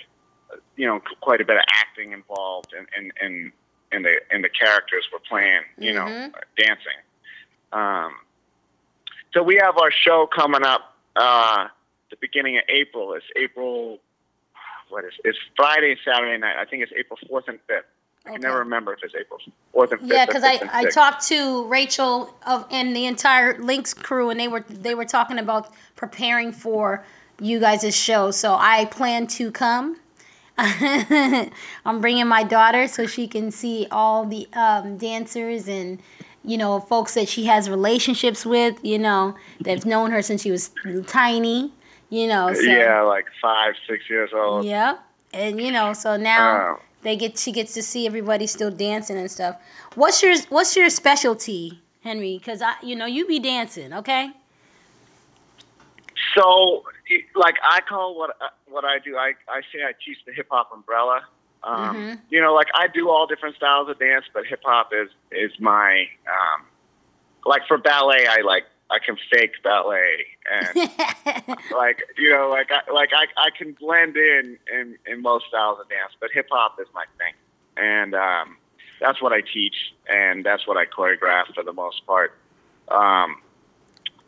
you 0.76 0.86
know, 0.86 1.00
quite 1.20 1.40
a 1.40 1.44
bit 1.44 1.56
of 1.56 1.62
acting 1.74 2.12
involved 2.12 2.72
in 2.72 2.86
in 2.96 3.12
in, 3.20 3.52
in 3.92 4.02
the 4.02 4.20
in 4.34 4.42
the 4.42 4.48
characters 4.48 5.04
we're 5.12 5.18
playing. 5.28 5.62
You 5.78 5.92
mm-hmm. 5.92 6.32
know, 6.32 6.32
dancing. 6.56 7.00
Um, 7.72 8.12
so 9.32 9.42
we 9.42 9.60
have 9.62 9.76
our 9.78 9.90
show 9.92 10.26
coming 10.26 10.64
up 10.64 10.96
uh, 11.16 11.68
the 12.10 12.16
beginning 12.20 12.56
of 12.56 12.64
April. 12.68 13.12
It's 13.14 13.26
April 13.36 13.98
what 14.90 15.04
is 15.04 15.12
it's 15.24 15.38
Friday, 15.56 15.96
Saturday 16.04 16.38
night. 16.38 16.56
I 16.58 16.64
think 16.64 16.82
it's 16.82 16.92
April 16.96 17.18
fourth 17.28 17.48
and 17.48 17.58
fifth. 17.66 17.84
I 18.26 18.32
can 18.32 18.42
never 18.42 18.58
remember 18.58 18.92
if 18.92 19.00
it's 19.02 19.14
April 19.14 19.40
fourth 19.72 19.92
and 19.92 20.00
fifth. 20.00 20.10
Yeah, 20.10 20.26
because 20.26 20.44
I, 20.44 20.60
I 20.72 20.84
talked 20.90 21.26
to 21.28 21.66
Rachel 21.66 22.34
of 22.46 22.66
and 22.70 22.94
the 22.94 23.06
entire 23.06 23.58
Links 23.58 23.94
crew, 23.94 24.30
and 24.30 24.38
they 24.38 24.48
were 24.48 24.64
they 24.68 24.94
were 24.94 25.04
talking 25.04 25.38
about 25.38 25.72
preparing 25.96 26.52
for 26.52 27.04
you 27.40 27.60
guys' 27.60 27.96
show. 27.96 28.30
So 28.30 28.54
I 28.54 28.86
plan 28.86 29.26
to 29.28 29.50
come. 29.50 29.96
I'm 30.58 32.00
bringing 32.00 32.26
my 32.26 32.42
daughter 32.42 32.86
so 32.86 33.06
she 33.06 33.26
can 33.26 33.50
see 33.50 33.86
all 33.90 34.26
the 34.26 34.46
um, 34.52 34.98
dancers 34.98 35.68
and 35.68 35.98
you 36.44 36.58
know 36.58 36.80
folks 36.80 37.14
that 37.14 37.28
she 37.28 37.46
has 37.46 37.70
relationships 37.70 38.44
with. 38.44 38.84
You 38.84 38.98
know, 38.98 39.34
that've 39.60 39.86
known 39.86 40.10
her 40.10 40.20
since 40.20 40.42
she 40.42 40.50
was 40.50 40.70
tiny 41.06 41.72
you 42.10 42.26
know. 42.26 42.52
So, 42.52 42.60
yeah, 42.60 43.00
like 43.02 43.26
five, 43.40 43.74
six 43.88 44.10
years 44.10 44.30
old. 44.34 44.64
Yeah, 44.64 44.98
and 45.32 45.60
you 45.60 45.72
know, 45.72 45.92
so 45.92 46.16
now 46.16 46.76
oh. 46.76 46.82
they 47.02 47.16
get 47.16 47.38
she 47.38 47.52
gets 47.52 47.72
to 47.74 47.82
see 47.82 48.06
everybody 48.06 48.46
still 48.46 48.70
dancing 48.70 49.16
and 49.16 49.30
stuff. 49.30 49.56
What's 49.94 50.22
your 50.22 50.36
What's 50.50 50.76
your 50.76 50.90
specialty, 50.90 51.80
Henry? 52.02 52.38
Because 52.38 52.60
I, 52.60 52.74
you 52.82 52.96
know, 52.96 53.06
you 53.06 53.26
be 53.26 53.38
dancing, 53.38 53.92
okay? 53.94 54.30
So, 56.34 56.84
like, 57.34 57.56
I 57.62 57.80
call 57.80 58.16
what 58.18 58.30
uh, 58.30 58.48
what 58.68 58.84
I 58.84 58.98
do. 58.98 59.16
I 59.16 59.32
I 59.48 59.62
say 59.72 59.82
I 59.82 59.92
teach 60.04 60.18
the 60.26 60.32
hip 60.32 60.48
hop 60.50 60.70
umbrella. 60.72 61.22
Um, 61.62 61.96
mm-hmm. 61.96 62.14
You 62.30 62.40
know, 62.40 62.54
like 62.54 62.68
I 62.74 62.88
do 62.88 63.10
all 63.10 63.26
different 63.26 63.56
styles 63.56 63.88
of 63.88 63.98
dance, 63.98 64.24
but 64.32 64.46
hip 64.46 64.62
hop 64.64 64.92
is 64.92 65.08
is 65.30 65.52
my 65.60 66.06
um, 66.26 66.64
like 67.44 67.62
for 67.68 67.78
ballet. 67.78 68.26
I 68.28 68.40
like 68.42 68.64
I 68.90 68.98
can 68.98 69.16
fake 69.32 69.52
ballet 69.62 70.26
and 70.50 70.76
like 71.70 72.02
you 72.18 72.30
know 72.30 72.48
like 72.48 72.70
I 72.70 72.90
like 72.92 73.10
I, 73.12 73.26
I 73.36 73.50
can 73.56 73.72
blend 73.72 74.16
in, 74.16 74.58
in 74.72 74.96
in 75.06 75.22
most 75.22 75.46
styles 75.48 75.78
of 75.80 75.88
dance, 75.88 76.12
but 76.20 76.30
hip 76.32 76.48
hop 76.50 76.78
is 76.80 76.88
my 76.94 77.04
thing, 77.18 77.34
and 77.76 78.14
um, 78.14 78.56
that's 79.00 79.22
what 79.22 79.32
I 79.32 79.40
teach 79.40 79.74
and 80.08 80.44
that's 80.44 80.66
what 80.66 80.76
I 80.76 80.86
choreograph 80.86 81.54
for 81.54 81.64
the 81.64 81.72
most 81.72 82.06
part. 82.06 82.34
Um, 82.88 83.36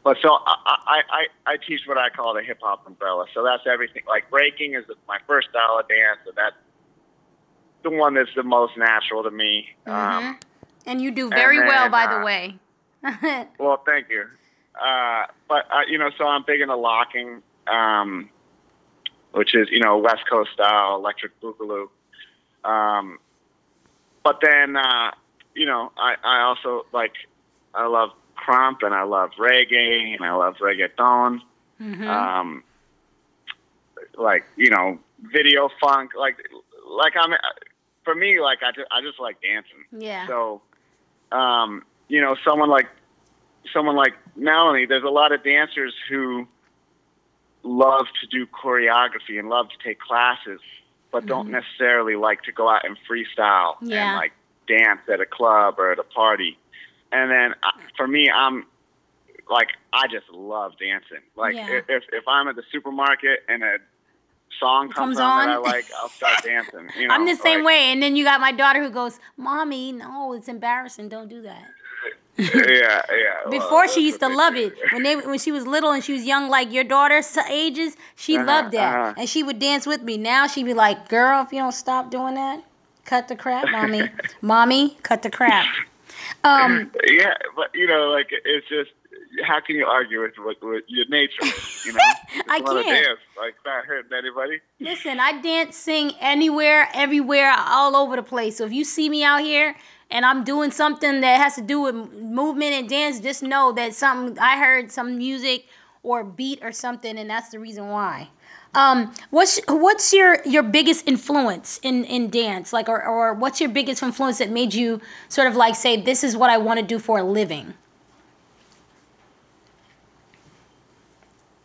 but 0.04 0.16
so 0.20 0.30
I, 0.30 0.56
I, 0.66 1.02
I, 1.10 1.52
I 1.52 1.56
teach 1.56 1.82
what 1.86 1.98
I 1.98 2.08
call 2.08 2.34
the 2.34 2.42
hip 2.42 2.58
hop 2.60 2.86
umbrella. 2.86 3.26
So 3.34 3.44
that's 3.44 3.64
everything. 3.66 4.02
Like 4.08 4.30
breaking 4.30 4.74
is 4.74 4.84
my 5.06 5.18
first 5.26 5.50
style 5.50 5.78
of 5.78 5.88
dance, 5.88 6.18
and 6.26 6.36
that's 6.36 6.56
the 7.82 7.90
one 7.90 8.14
that's 8.14 8.34
the 8.34 8.42
most 8.42 8.76
natural 8.76 9.22
to 9.22 9.30
me. 9.30 9.68
Mm-hmm. 9.86 10.26
Um, 10.26 10.38
and 10.86 11.00
you 11.00 11.10
do 11.12 11.28
very 11.28 11.58
then, 11.58 11.68
well, 11.68 11.88
by 11.88 12.04
uh, 12.04 12.18
the 12.18 12.24
way. 12.24 12.58
well, 13.58 13.82
thank 13.86 14.08
you. 14.10 14.26
Uh, 14.80 15.24
but 15.48 15.66
uh, 15.70 15.82
you 15.88 15.98
know, 15.98 16.10
so 16.16 16.26
I'm 16.26 16.44
big 16.46 16.60
into 16.60 16.76
locking, 16.76 17.42
um, 17.66 18.28
which 19.32 19.54
is 19.54 19.68
you 19.70 19.80
know 19.80 19.98
West 19.98 20.22
Coast 20.30 20.50
style 20.52 20.96
electric 20.96 21.38
boogaloo. 21.40 21.88
Um, 22.64 23.18
but 24.24 24.40
then 24.42 24.76
uh, 24.76 25.10
you 25.54 25.66
know, 25.66 25.92
I, 25.96 26.14
I 26.24 26.40
also 26.42 26.86
like 26.92 27.12
I 27.74 27.86
love 27.86 28.10
krump 28.36 28.82
and 28.82 28.94
I 28.94 29.02
love 29.02 29.30
reggae 29.38 30.14
and 30.14 30.24
I 30.24 30.32
love 30.34 30.56
reggaeton. 30.56 31.40
Mhm. 31.80 32.06
um, 32.06 32.62
like 34.16 34.44
you 34.56 34.70
know, 34.70 34.98
video 35.20 35.68
funk, 35.80 36.12
like 36.16 36.36
like 36.88 37.14
I'm 37.16 37.32
for 38.04 38.14
me, 38.14 38.40
like 38.40 38.58
I 38.62 38.72
just 38.72 38.88
I 38.90 39.00
just 39.02 39.20
like 39.20 39.36
dancing. 39.42 39.84
yeah. 39.92 40.26
So, 40.26 40.62
um, 41.30 41.84
you 42.08 42.20
know, 42.20 42.36
someone 42.44 42.68
like 42.70 42.88
someone 43.72 43.96
like 43.96 44.14
Melanie, 44.36 44.86
there's 44.86 45.04
a 45.04 45.08
lot 45.10 45.32
of 45.32 45.42
dancers 45.44 45.94
who 46.08 46.46
love 47.62 48.06
to 48.20 48.26
do 48.26 48.46
choreography 48.46 49.38
and 49.38 49.48
love 49.48 49.68
to 49.68 49.76
take 49.86 49.98
classes, 50.00 50.60
but 51.10 51.26
don't 51.26 51.50
necessarily 51.50 52.16
like 52.16 52.42
to 52.42 52.52
go 52.52 52.68
out 52.68 52.84
and 52.84 52.96
freestyle 53.08 53.74
Yeah. 53.82 54.08
and 54.10 54.16
like 54.16 54.32
dance 54.66 55.00
at 55.12 55.20
a 55.20 55.26
club 55.26 55.76
or 55.78 55.92
at 55.92 55.98
a 55.98 56.02
party. 56.04 56.58
And 57.12 57.30
then 57.30 57.52
uh, 57.62 57.70
for 57.96 58.08
me, 58.08 58.28
I'm 58.34 58.66
like 59.50 59.68
I 59.92 60.06
just 60.08 60.28
love 60.30 60.72
dancing. 60.80 61.18
Like 61.36 61.54
Yeah. 61.54 61.80
if 61.88 62.04
if 62.12 62.24
I'm 62.26 62.48
at 62.48 62.56
the 62.56 62.62
supermarket 62.72 63.40
and 63.48 63.62
a 63.62 63.76
song 64.60 64.88
comes, 64.88 65.16
Comes 65.16 65.20
on, 65.20 65.46
that 65.46 65.52
I 65.52 65.56
on. 65.56 65.62
like, 65.62 65.84
I'll 66.00 66.08
start 66.08 66.42
dancing. 66.44 66.88
You 66.98 67.08
know, 67.08 67.14
I'm 67.14 67.26
the 67.26 67.36
same 67.36 67.58
like- 67.60 67.66
way. 67.66 67.78
And 67.92 68.02
then 68.02 68.16
you 68.16 68.24
got 68.24 68.40
my 68.40 68.52
daughter 68.52 68.82
who 68.82 68.90
goes, 68.90 69.18
Mommy, 69.36 69.92
no, 69.92 70.32
it's 70.34 70.48
embarrassing. 70.48 71.08
Don't 71.08 71.28
do 71.28 71.42
that. 71.42 71.64
Yeah, 72.38 72.48
yeah. 72.68 73.02
well, 73.44 73.50
Before 73.50 73.88
she 73.88 74.06
used 74.06 74.20
to 74.20 74.28
love 74.28 74.56
it. 74.56 74.72
When 74.90 75.02
they 75.02 75.16
when 75.16 75.38
she 75.38 75.52
was 75.52 75.66
little 75.66 75.90
and 75.92 76.02
she 76.02 76.12
was 76.12 76.24
young, 76.24 76.48
like 76.48 76.72
your 76.72 76.84
daughter's 76.84 77.36
ages, 77.50 77.96
she 78.16 78.36
Uh-huh, 78.36 78.46
loved 78.46 78.72
that. 78.72 78.94
uh-huh. 78.94 79.14
And 79.18 79.28
she 79.28 79.42
would 79.42 79.58
dance 79.58 79.86
with 79.86 80.02
me. 80.02 80.16
Now 80.16 80.46
she'd 80.46 80.64
be 80.64 80.74
like, 80.74 81.08
Girl, 81.08 81.42
if 81.42 81.52
you 81.52 81.58
don't 81.58 81.72
stop 81.72 82.10
doing 82.10 82.34
that, 82.34 82.64
cut 83.04 83.28
the 83.28 83.36
crap, 83.36 83.70
mommy. 83.70 84.10
mommy, 84.40 84.96
cut 85.02 85.22
the 85.22 85.30
crap. 85.30 85.66
Um, 86.44 86.90
Yeah, 87.06 87.34
but 87.56 87.68
you 87.74 87.86
know, 87.86 88.10
like 88.10 88.28
it's 88.44 88.68
just 88.68 88.90
how 89.46 89.60
can 89.60 89.76
you 89.76 89.86
argue 89.86 90.22
with 90.22 90.32
what, 90.38 90.56
what 90.62 90.84
your 90.88 91.06
nature? 91.08 91.42
You 91.84 91.92
know, 91.92 92.00
I 92.48 92.60
can't. 92.60 92.86
dance, 92.86 93.18
like 93.36 93.54
not 93.66 93.84
hurting 93.84 94.12
anybody. 94.16 94.60
Listen, 94.80 95.20
I 95.20 95.40
dance, 95.40 95.76
sing 95.76 96.12
anywhere, 96.20 96.88
everywhere, 96.94 97.52
all 97.56 97.96
over 97.96 98.16
the 98.16 98.22
place. 98.22 98.56
So 98.56 98.64
if 98.64 98.72
you 98.72 98.84
see 98.84 99.08
me 99.08 99.22
out 99.24 99.40
here 99.40 99.74
and 100.12 100.26
I'm 100.26 100.44
doing 100.44 100.70
something 100.70 101.22
that 101.22 101.40
has 101.40 101.54
to 101.56 101.62
do 101.62 101.80
with 101.80 101.94
movement 101.94 102.72
and 102.72 102.88
dance, 102.88 103.18
just 103.18 103.42
know 103.42 103.72
that 103.72 103.94
something 103.94 104.38
I 104.38 104.58
heard 104.58 104.92
some 104.92 105.16
music 105.16 105.66
or 106.02 106.22
beat 106.22 106.60
or 106.62 106.70
something, 106.70 107.18
and 107.18 107.28
that's 107.30 107.48
the 107.48 107.58
reason 107.58 107.88
why. 107.88 108.28
Um, 108.74 109.12
what's 109.30 109.60
what's 109.68 110.12
your 110.12 110.42
your 110.44 110.62
biggest 110.62 111.08
influence 111.08 111.80
in 111.82 112.04
in 112.04 112.30
dance? 112.30 112.72
Like, 112.72 112.88
or 112.88 113.04
or 113.04 113.34
what's 113.34 113.60
your 113.60 113.70
biggest 113.70 114.02
influence 114.02 114.38
that 114.38 114.50
made 114.50 114.74
you 114.74 115.00
sort 115.28 115.48
of 115.48 115.56
like 115.56 115.74
say, 115.74 116.00
this 116.00 116.22
is 116.22 116.36
what 116.36 116.50
I 116.50 116.58
want 116.58 116.78
to 116.78 116.86
do 116.86 116.98
for 116.98 117.18
a 117.18 117.24
living? 117.24 117.74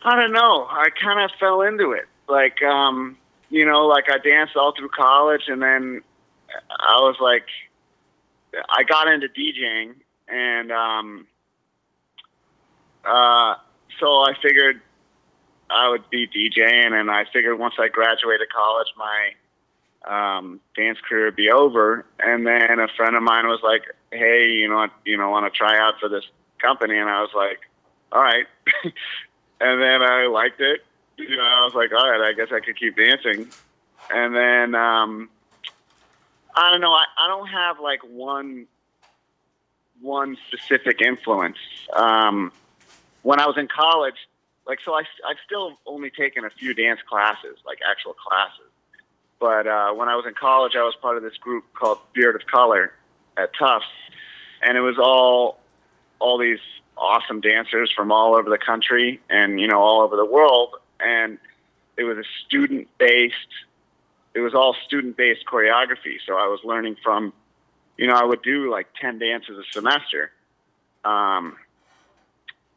I 0.02 0.16
don't 0.16 0.32
know. 0.32 0.66
I 0.70 0.88
kind 1.02 1.20
of 1.20 1.30
fell 1.38 1.62
into 1.62 1.92
it. 1.92 2.06
Like, 2.28 2.62
um, 2.62 3.16
you 3.50 3.66
know, 3.66 3.86
like 3.86 4.04
I 4.10 4.18
danced 4.18 4.56
all 4.56 4.72
through 4.74 4.90
college, 4.90 5.42
and 5.48 5.60
then 5.60 6.02
I 6.70 6.96
was 7.00 7.16
like, 7.20 7.46
I 8.68 8.82
got 8.84 9.08
into 9.08 9.28
DJing, 9.28 9.94
and 10.28 10.72
um, 10.72 11.26
uh, 13.04 13.54
so 14.00 14.06
I 14.06 14.34
figured 14.42 14.80
I 15.70 15.88
would 15.88 16.08
be 16.10 16.26
DJing, 16.26 16.92
and 16.92 17.10
I 17.10 17.24
figured 17.32 17.58
once 17.58 17.74
I 17.78 17.88
graduated 17.88 18.48
college, 18.54 18.88
my 18.96 20.38
um, 20.38 20.60
dance 20.76 20.98
career 21.08 21.26
would 21.26 21.36
be 21.36 21.50
over. 21.50 22.06
And 22.18 22.46
then 22.46 22.78
a 22.78 22.88
friend 22.96 23.16
of 23.16 23.22
mine 23.22 23.46
was 23.46 23.60
like, 23.62 23.82
"Hey, 24.10 24.50
you 24.50 24.68
know, 24.68 24.88
you 25.04 25.16
know, 25.16 25.30
want 25.30 25.52
to 25.52 25.56
try 25.56 25.78
out 25.78 25.94
for 26.00 26.08
this 26.08 26.24
company?" 26.60 26.96
And 26.98 27.08
I 27.08 27.20
was 27.20 27.30
like, 27.34 27.60
"All 28.12 28.22
right." 28.22 28.46
and 29.60 29.82
then 29.82 30.02
I 30.02 30.26
liked 30.26 30.60
it. 30.60 30.80
You 31.16 31.36
know, 31.36 31.42
I 31.42 31.64
was 31.64 31.74
like, 31.74 31.90
all 31.92 32.10
right, 32.10 32.20
I 32.20 32.32
guess 32.32 32.48
I 32.52 32.60
could 32.60 32.78
keep 32.78 32.96
dancing. 32.96 33.48
And 34.10 34.34
then 34.34 34.74
um, 34.74 35.28
I 36.58 36.70
don't 36.72 36.80
know. 36.80 36.92
I, 36.92 37.04
I 37.18 37.28
don't 37.28 37.46
have 37.48 37.78
like 37.78 38.00
one 38.02 38.66
one 40.00 40.36
specific 40.48 41.00
influence. 41.00 41.58
Um, 41.94 42.52
when 43.22 43.40
I 43.40 43.46
was 43.46 43.56
in 43.56 43.68
college, 43.68 44.16
like 44.66 44.80
so, 44.84 44.92
I 44.94 45.02
I've 45.26 45.36
still 45.46 45.78
only 45.86 46.10
taken 46.10 46.44
a 46.44 46.50
few 46.50 46.74
dance 46.74 47.00
classes, 47.08 47.58
like 47.64 47.78
actual 47.88 48.14
classes. 48.14 48.70
But 49.38 49.68
uh, 49.68 49.92
when 49.92 50.08
I 50.08 50.16
was 50.16 50.26
in 50.26 50.34
college, 50.34 50.72
I 50.74 50.82
was 50.82 50.96
part 51.00 51.16
of 51.16 51.22
this 51.22 51.36
group 51.36 51.64
called 51.74 51.98
Spirit 52.10 52.34
of 52.34 52.48
Color 52.48 52.92
at 53.36 53.50
Tufts, 53.56 53.86
and 54.62 54.76
it 54.76 54.80
was 54.80 54.98
all 54.98 55.60
all 56.18 56.38
these 56.38 56.58
awesome 56.96 57.40
dancers 57.40 57.92
from 57.94 58.10
all 58.10 58.36
over 58.36 58.50
the 58.50 58.58
country 58.58 59.20
and 59.30 59.60
you 59.60 59.68
know 59.68 59.80
all 59.80 60.00
over 60.00 60.16
the 60.16 60.24
world 60.24 60.74
and 60.98 61.38
it 61.96 62.02
was 62.02 62.18
a 62.18 62.24
student 62.44 62.88
based 62.98 63.34
it 64.38 64.42
was 64.42 64.54
all 64.54 64.76
student 64.86 65.16
based 65.16 65.44
choreography. 65.46 66.16
So 66.24 66.34
i 66.34 66.46
was 66.46 66.60
learning 66.64 66.96
from 67.02 67.32
you 67.96 68.06
know 68.06 68.14
i 68.14 68.24
would 68.24 68.42
do 68.42 68.70
like 68.70 68.86
10 69.00 69.18
dances 69.18 69.58
a 69.58 69.64
semester. 69.72 70.30
Um, 71.04 71.56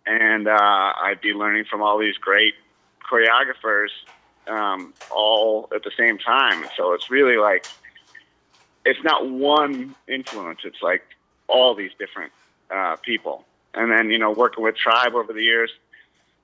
and 0.06 0.48
uh, 0.48 0.94
i'd 1.06 1.22
be 1.22 1.34
learning 1.34 1.66
from 1.66 1.82
all 1.84 2.00
these 2.00 2.18
great 2.18 2.56
choreographers 3.10 3.90
um, 4.48 4.94
all 5.12 5.70
at 5.76 5.84
the 5.84 5.92
same 5.98 6.18
time. 6.18 6.66
So 6.76 6.94
it's 6.94 7.12
really 7.12 7.38
like 7.38 7.68
it's 8.84 9.04
not 9.04 9.30
one 9.30 9.96
influence. 10.08 10.62
It's 10.64 10.82
like 10.82 11.04
all 11.48 11.76
these 11.76 11.92
different 12.00 12.32
uh, 12.72 12.96
people. 12.96 13.46
And 13.76 13.92
then 13.92 14.10
you 14.10 14.18
know 14.18 14.32
working 14.32 14.64
with 14.64 14.76
tribe 14.76 15.14
over 15.14 15.32
the 15.32 15.44
years 15.44 15.72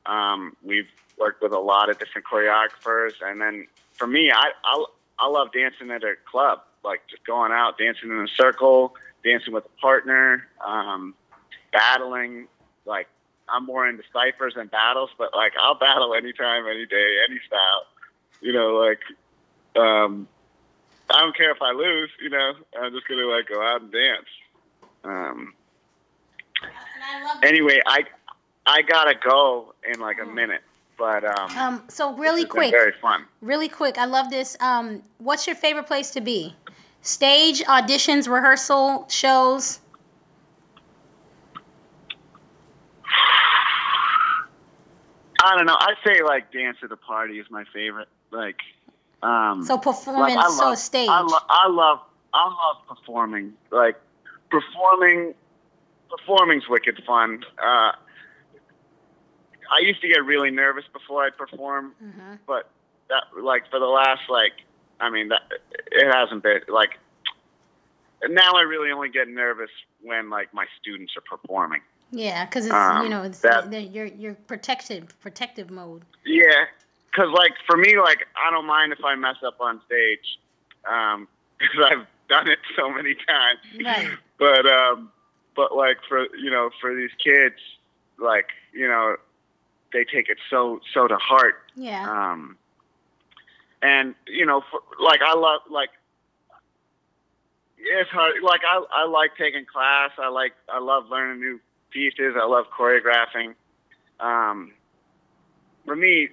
um, 0.05 0.55
we've 0.63 0.89
worked 1.17 1.41
with 1.41 1.51
a 1.51 1.59
lot 1.59 1.89
of 1.89 1.97
different 1.99 2.27
choreographers. 2.27 3.13
And 3.21 3.41
then 3.41 3.67
for 3.93 4.07
me 4.07 4.31
I, 4.31 4.51
I 4.63 4.85
i 5.19 5.27
love 5.27 5.51
dancing 5.51 5.91
at 5.91 6.03
a 6.03 6.13
club 6.29 6.61
like 6.83 7.01
just 7.09 7.25
going 7.25 7.51
out 7.51 7.77
dancing 7.77 8.09
in 8.09 8.19
a 8.19 8.27
circle 8.27 8.95
dancing 9.23 9.53
with 9.53 9.65
a 9.65 9.81
partner 9.81 10.47
um, 10.65 11.13
battling 11.71 12.47
like 12.85 13.07
i'm 13.49 13.65
more 13.65 13.87
into 13.87 14.03
ciphers 14.13 14.53
and 14.55 14.69
battles 14.71 15.09
but 15.17 15.33
like 15.35 15.53
i'll 15.61 15.77
battle 15.77 16.13
anytime 16.13 16.65
any 16.67 16.85
day 16.85 17.17
any 17.29 17.39
style 17.45 17.85
you 18.41 18.53
know 18.53 18.75
like 18.75 18.99
um, 19.81 20.27
i 21.09 21.19
don't 21.19 21.35
care 21.35 21.51
if 21.51 21.61
i 21.61 21.71
lose 21.71 22.09
you 22.21 22.29
know 22.29 22.53
i'm 22.81 22.91
just 22.93 23.07
gonna 23.07 23.25
like 23.25 23.47
go 23.47 23.61
out 23.61 23.81
and 23.81 23.91
dance 23.91 24.27
um, 25.03 25.53
anyway, 27.43 27.81
I 27.85 28.03
I 28.65 28.81
gotta 28.81 29.15
go 29.15 29.73
in 29.91 29.99
like 29.99 30.17
a 30.21 30.25
minute, 30.25 30.61
but 30.97 31.23
um, 31.23 31.57
Um, 31.57 31.83
so 31.87 32.13
really 32.15 32.45
quick, 32.45 32.71
very 32.71 32.93
fun. 33.01 33.25
really 33.41 33.69
quick. 33.69 33.97
I 33.97 34.05
love 34.05 34.29
this. 34.29 34.57
Um, 34.59 35.03
what's 35.19 35.45
your 35.47 35.55
favorite 35.55 35.85
place 35.87 36.11
to 36.11 36.21
be? 36.21 36.55
Stage, 37.01 37.61
auditions, 37.63 38.27
rehearsal, 38.27 39.07
shows. 39.09 39.79
I 45.43 45.55
don't 45.55 45.65
know. 45.67 45.77
I'd 45.79 45.95
say 46.05 46.21
like 46.23 46.51
dance 46.51 46.77
at 46.83 46.89
the 46.89 46.97
party 46.97 47.39
is 47.39 47.45
my 47.49 47.63
favorite. 47.73 48.07
Like, 48.31 48.59
um, 49.21 49.63
So 49.63 49.75
like, 49.75 49.83
performance, 49.83 50.35
I 50.37 50.49
so 50.49 50.65
love, 50.69 50.77
stage. 50.77 51.09
I, 51.09 51.21
lo- 51.21 51.37
I 51.49 51.67
love 51.69 51.99
I 52.33 52.45
love 52.47 52.97
performing. 52.97 53.53
Like 53.71 53.95
performing, 54.49 55.33
performing's 56.09 56.67
wicked 56.67 57.01
fun. 57.05 57.43
Uh, 57.63 57.91
I 59.71 59.83
used 59.85 60.01
to 60.01 60.07
get 60.07 60.23
really 60.25 60.51
nervous 60.51 60.85
before 60.93 61.23
I'd 61.25 61.37
perform, 61.37 61.93
Mhm. 62.03 62.39
but 62.45 62.69
that 63.09 63.23
like 63.41 63.69
for 63.69 63.79
the 63.79 63.85
last 63.85 64.29
like 64.29 64.53
I 64.99 65.09
mean 65.09 65.29
that 65.29 65.41
it 65.91 66.13
hasn't 66.13 66.43
been 66.43 66.61
like 66.67 66.97
now 68.29 68.53
I 68.53 68.61
really 68.61 68.91
only 68.91 69.09
get 69.09 69.27
nervous 69.27 69.69
when 70.01 70.29
like 70.29 70.53
my 70.53 70.65
students 70.81 71.13
are 71.17 71.37
performing. 71.37 71.81
Yeah, 72.11 72.45
because 72.45 72.65
it's 72.65 72.73
Um, 72.73 73.03
you 73.03 73.09
know 73.09 73.23
it's 73.23 73.41
that- 73.41 73.69
the- 73.71 73.81
you're 73.81 74.05
you're 74.05 74.35
protected, 74.35 75.13
protective 75.21 75.69
mode. 75.69 76.03
Yeah, 76.25 76.65
because 77.11 77.29
like 77.31 77.53
for 77.65 77.77
me, 77.77 77.99
like 77.99 78.27
I 78.35 78.49
don't 78.49 78.65
mind 78.65 78.93
if 78.93 79.03
I 79.03 79.15
mess 79.15 79.37
up 79.43 79.59
on 79.61 79.81
stage, 79.85 80.39
um, 80.85 81.27
because 81.59 81.85
I've 81.91 82.07
done 82.29 82.47
it 82.49 82.59
so 82.75 82.89
many 82.89 83.13
times. 83.15 83.59
Right. 83.83 84.09
But 84.37 84.65
um, 84.65 85.11
but 85.55 85.75
like 85.75 85.97
for 86.07 86.27
you 86.35 86.49
know 86.49 86.69
for 86.81 86.95
these 86.95 87.11
kids, 87.23 87.55
like 88.17 88.49
you 88.73 88.87
know, 88.87 89.17
they 89.93 90.03
take 90.03 90.29
it 90.29 90.37
so 90.49 90.79
so 90.93 91.07
to 91.07 91.17
heart. 91.17 91.55
Yeah. 91.75 92.09
Um, 92.09 92.57
and 93.81 94.15
you 94.27 94.45
know, 94.45 94.61
for, 94.71 94.81
like 95.03 95.21
I 95.21 95.35
love 95.37 95.61
like 95.69 95.89
it's 97.77 98.09
hard. 98.09 98.35
Like 98.43 98.61
I 98.67 98.83
I 98.91 99.05
like 99.07 99.31
taking 99.37 99.65
class. 99.65 100.11
I 100.17 100.29
like 100.29 100.53
I 100.69 100.79
love 100.79 101.05
learning 101.09 101.39
new 101.39 101.59
pieces. 101.91 102.35
I 102.39 102.45
love 102.45 102.65
choreographing. 102.77 103.53
Um, 104.19 104.73
for 105.85 105.95
me, 105.95 106.29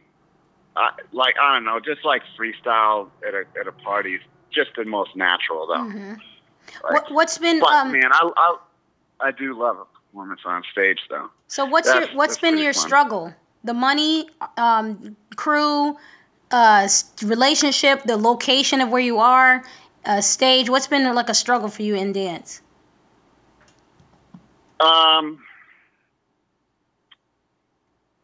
I, 0.77 0.91
like 1.13 1.35
I 1.41 1.55
don't 1.55 1.65
know, 1.65 1.81
just 1.81 2.05
like 2.05 2.23
freestyle 2.39 3.09
at 3.27 3.35
a 3.35 3.45
at 3.61 3.67
a 3.67 3.73
party 3.73 4.15
is 4.15 4.23
just 4.51 4.71
the 4.77 4.85
most 4.85 5.15
natural 5.17 5.67
though. 5.67 5.85
hmm 5.91 6.15
Like, 6.83 6.93
what, 6.93 7.13
what's 7.13 7.39
been 7.39 7.61
but 7.61 7.73
um? 7.73 7.93
man, 7.93 8.11
I, 8.13 8.31
I 8.37 8.57
I 9.21 9.31
do 9.33 9.59
love 9.59 9.77
a 9.79 9.85
performance 9.85 10.41
on 10.45 10.63
stage 10.73 11.01
though. 11.11 11.29
So 11.49 11.65
what's 11.65 11.89
that's- 11.89 12.09
your 12.09 12.17
what's 12.17 12.39
been 12.39 12.59
your 12.59 12.73
fun. 12.73 12.83
struggle 12.87 13.35
the 13.65 13.75
money, 13.75 14.29
um, 14.57 15.17
crew, 15.37 15.97
uh, 16.51 16.89
relationship, 17.25 18.05
the 18.05 18.17
location 18.17 18.81
of 18.81 18.91
where 18.91 19.01
you 19.01 19.19
are, 19.19 19.65
uh, 20.05 20.21
stage. 20.21 20.69
What's 20.69 20.87
been 20.87 21.13
like 21.15 21.31
a 21.31 21.35
struggle 21.35 21.69
for 21.69 21.83
you 21.83 21.95
in 21.95 22.13
dance? 22.13 22.61
Um, 24.81 25.43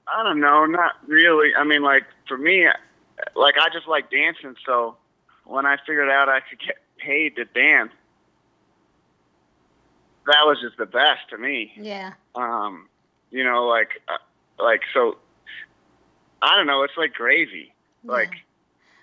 I 0.07 0.23
don't 0.23 0.41
know, 0.41 0.67
not 0.67 0.97
really. 1.07 1.55
I 1.55 1.65
mean, 1.65 1.83
like 1.83 2.05
for 2.29 2.37
me, 2.37 2.67
like 3.35 3.55
I 3.59 3.69
just 3.73 3.89
like 3.89 4.11
dancing. 4.11 4.57
So 4.67 4.97
when 5.45 5.65
I 5.67 5.77
figured 5.87 6.11
out 6.11 6.29
I 6.29 6.41
could 6.41 6.59
get 6.59 6.77
paid 6.99 7.37
to 7.37 7.47
dance, 7.47 7.93
that 10.27 10.45
was 10.45 10.59
just 10.61 10.77
the 10.77 10.87
best 10.87 11.31
to 11.31 11.39
me. 11.39 11.73
Yeah. 11.77 12.13
Um, 12.35 12.89
you 13.31 13.43
know, 13.43 13.67
like, 13.67 14.03
uh, 14.09 14.19
like 14.63 14.83
so. 14.93 15.17
I 16.43 16.57
don't 16.57 16.67
know. 16.67 16.83
It's 16.83 16.97
like 16.97 17.13
gravy. 17.13 17.73
Like, 18.05 18.33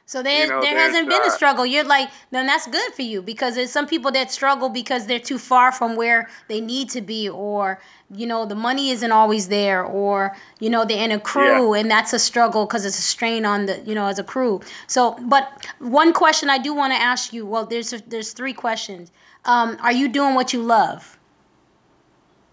So 0.06 0.24
there, 0.24 0.46
You 0.46 0.50
know, 0.50 0.62
there 0.62 0.78
hasn't 0.78 1.10
been 1.10 1.22
a 1.22 1.26
uh, 1.26 1.30
struggle. 1.30 1.66
You're 1.66 1.84
like, 1.84 2.10
then 2.32 2.48
that's 2.48 2.66
good 2.66 2.94
for 2.94 3.02
you 3.02 3.22
because 3.22 3.56
there's 3.56 3.72
some 3.72 3.88
people 3.88 4.12
that 4.12 4.32
struggle 4.32 4.70
because 4.70 5.06
they're 5.06 5.20
too 5.20 5.38
far 5.38 5.72
from 5.72 5.96
where 5.96 6.30
they 6.48 6.62
need 6.62 6.90
to 6.92 7.02
be, 7.02 7.30
or 7.30 7.80
you 8.10 8.26
know, 8.26 8.46
the 8.46 8.56
money 8.56 8.92
isn't 8.92 9.12
always 9.12 9.50
there, 9.50 9.84
or 9.84 10.36
you 10.60 10.70
know, 10.70 10.86
they're 10.86 11.04
in 11.04 11.12
a 11.12 11.20
crew 11.20 11.74
and 11.74 11.92
that's 11.92 12.14
a 12.14 12.20
struggle 12.20 12.66
because 12.66 12.86
it's 12.86 12.98
a 12.98 13.02
strain 13.02 13.46
on 13.46 13.66
the, 13.66 13.80
you 13.86 13.94
know, 13.94 14.08
as 14.08 14.18
a 14.18 14.24
crew. 14.24 14.62
So, 14.88 15.18
but 15.24 15.68
one 15.80 16.14
question 16.14 16.50
I 16.50 16.58
do 16.58 16.74
want 16.74 16.94
to 16.94 17.00
ask 17.00 17.34
you. 17.34 17.46
Well, 17.46 17.66
there's 17.66 17.92
there's 18.08 18.32
three 18.32 18.54
questions. 18.54 19.12
Um, 19.46 19.78
are 19.82 19.92
you 19.92 20.08
doing 20.08 20.36
what 20.36 20.54
you 20.54 20.64
love? 20.64 21.18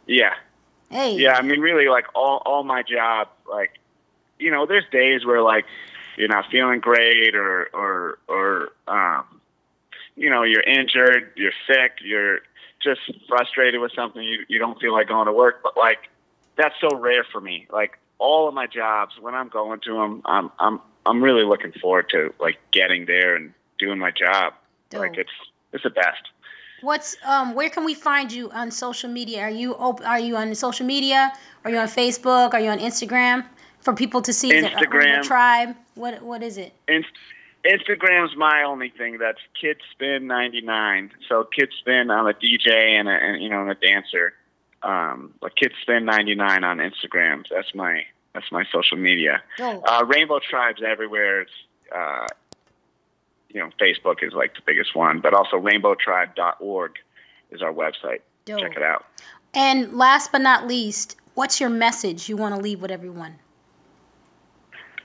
yeah. 0.06 0.34
Hey. 0.90 1.16
Yeah, 1.16 1.32
I 1.32 1.42
mean, 1.42 1.60
really, 1.60 1.88
like 1.88 2.06
all 2.14 2.42
all 2.44 2.62
my 2.62 2.82
job, 2.82 3.28
like, 3.48 3.78
you 4.38 4.50
know, 4.50 4.66
there's 4.66 4.84
days 4.90 5.24
where 5.24 5.42
like 5.42 5.64
you're 6.16 6.28
not 6.28 6.46
feeling 6.50 6.80
great, 6.80 7.34
or 7.34 7.68
or 7.72 8.18
or 8.28 8.68
um, 8.88 9.24
you 10.16 10.30
know, 10.30 10.42
you're 10.42 10.62
injured, 10.62 11.32
you're 11.36 11.52
sick, 11.66 11.98
you're 12.04 12.40
just 12.82 13.00
frustrated 13.28 13.80
with 13.80 13.92
something, 13.92 14.22
you 14.22 14.44
you 14.48 14.58
don't 14.58 14.80
feel 14.80 14.92
like 14.92 15.08
going 15.08 15.26
to 15.26 15.32
work, 15.32 15.60
but 15.62 15.76
like 15.76 16.08
that's 16.56 16.74
so 16.80 16.96
rare 16.96 17.24
for 17.30 17.40
me. 17.40 17.66
Like 17.72 17.98
all 18.18 18.48
of 18.48 18.54
my 18.54 18.66
jobs, 18.66 19.14
when 19.20 19.34
I'm 19.34 19.48
going 19.48 19.80
to 19.80 19.94
them, 19.94 20.22
I'm 20.24 20.50
I'm 20.58 20.80
I'm 21.06 21.22
really 21.22 21.44
looking 21.44 21.72
forward 21.72 22.08
to 22.10 22.32
like 22.40 22.58
getting 22.72 23.06
there 23.06 23.36
and 23.36 23.52
doing 23.78 23.98
my 23.98 24.10
job. 24.10 24.54
Like 24.92 25.16
it's 25.16 25.30
it's 25.72 25.82
the 25.82 25.90
best. 25.90 26.28
What's 26.82 27.16
um? 27.24 27.54
Where 27.54 27.70
can 27.70 27.84
we 27.84 27.94
find 27.94 28.30
you 28.30 28.50
on 28.50 28.70
social 28.70 29.10
media? 29.10 29.40
Are 29.42 29.50
you 29.50 29.74
op- 29.74 30.06
Are 30.06 30.20
you 30.20 30.36
on 30.36 30.54
social 30.54 30.86
media? 30.86 31.32
Are 31.64 31.70
you 31.70 31.78
on 31.78 31.88
Facebook? 31.88 32.52
Are 32.52 32.60
you 32.60 32.70
on 32.70 32.78
Instagram? 32.78 33.44
For 33.84 33.94
people 33.94 34.22
to 34.22 34.32
see 34.32 34.50
uh, 34.50 34.68
Instagram. 34.68 35.22
Tribe. 35.22 35.76
What 35.94 36.22
What 36.22 36.42
is 36.42 36.56
it? 36.56 36.72
Inst- 36.88 37.08
Instagram's 37.64 38.36
my 38.36 38.62
only 38.62 38.90
thing. 38.90 39.18
That's 39.18 39.38
KidSpin99. 39.62 41.10
So 41.28 41.48
KidSpin, 41.56 42.10
I'm 42.10 42.26
a 42.26 42.34
DJ 42.34 42.98
and, 42.98 43.08
a, 43.08 43.12
and 43.12 43.42
you 43.42 43.48
know, 43.48 43.56
I'm 43.56 43.70
a 43.70 43.74
dancer. 43.74 44.34
Um, 44.82 45.32
but 45.40 45.52
KidSpin99 45.56 46.62
on 46.62 46.78
Instagram. 46.78 47.44
That's 47.50 47.74
my 47.74 48.04
that's 48.34 48.50
my 48.50 48.64
social 48.72 48.98
media. 48.98 49.42
Dope. 49.58 49.82
Uh, 49.86 50.04
Rainbow 50.06 50.40
Tribes 50.40 50.82
everywhere. 50.82 51.42
It's 51.42 51.52
uh, 51.94 52.26
you 53.50 53.60
know, 53.60 53.70
Facebook 53.80 54.22
is 54.22 54.32
like 54.32 54.54
the 54.54 54.62
biggest 54.66 54.94
one, 54.94 55.20
but 55.20 55.32
also 55.32 55.56
RainbowTribe.org 55.56 56.92
is 57.50 57.62
our 57.62 57.72
website. 57.72 58.20
Dope. 58.44 58.60
Check 58.60 58.76
it 58.76 58.82
out. 58.82 59.06
And 59.54 59.94
last 59.94 60.32
but 60.32 60.40
not 60.40 60.66
least, 60.66 61.16
what's 61.34 61.60
your 61.60 61.70
message 61.70 62.28
you 62.28 62.36
want 62.36 62.54
to 62.54 62.60
leave 62.60 62.82
with 62.82 62.90
everyone? 62.90 63.36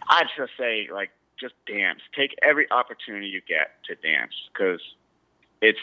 I'd 0.09 0.27
just 0.35 0.51
say 0.57 0.89
like 0.91 1.11
just 1.39 1.53
dance. 1.65 1.99
Take 2.15 2.35
every 2.41 2.69
opportunity 2.71 3.27
you 3.27 3.41
get 3.47 3.71
to 3.87 3.95
dance 3.95 4.33
because 4.51 4.81
it's 5.61 5.79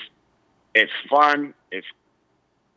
it's 0.74 0.92
fun. 1.08 1.54
It's 1.70 1.86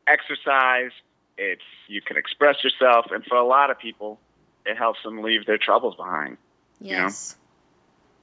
exercise. 0.08 0.92
It's 1.38 1.62
you 1.88 2.02
can 2.02 2.18
express 2.18 2.64
yourself, 2.64 3.08
and 3.12 3.24
for 3.26 3.36
a 3.36 3.46
lot 3.46 3.70
of 3.70 3.80
people, 3.80 4.20
it 4.66 4.78
helps 4.78 5.02
them 5.04 5.22
leave 5.22 5.46
their 5.46 5.58
troubles 5.58 5.96
behind. 5.96 6.38
know? 6.82 6.88
Yes. 6.88 7.36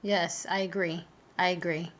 Yes, 0.02 0.46
I 0.48 0.60
agree. 0.60 1.04
I 1.38 1.48
agree. 1.48 1.90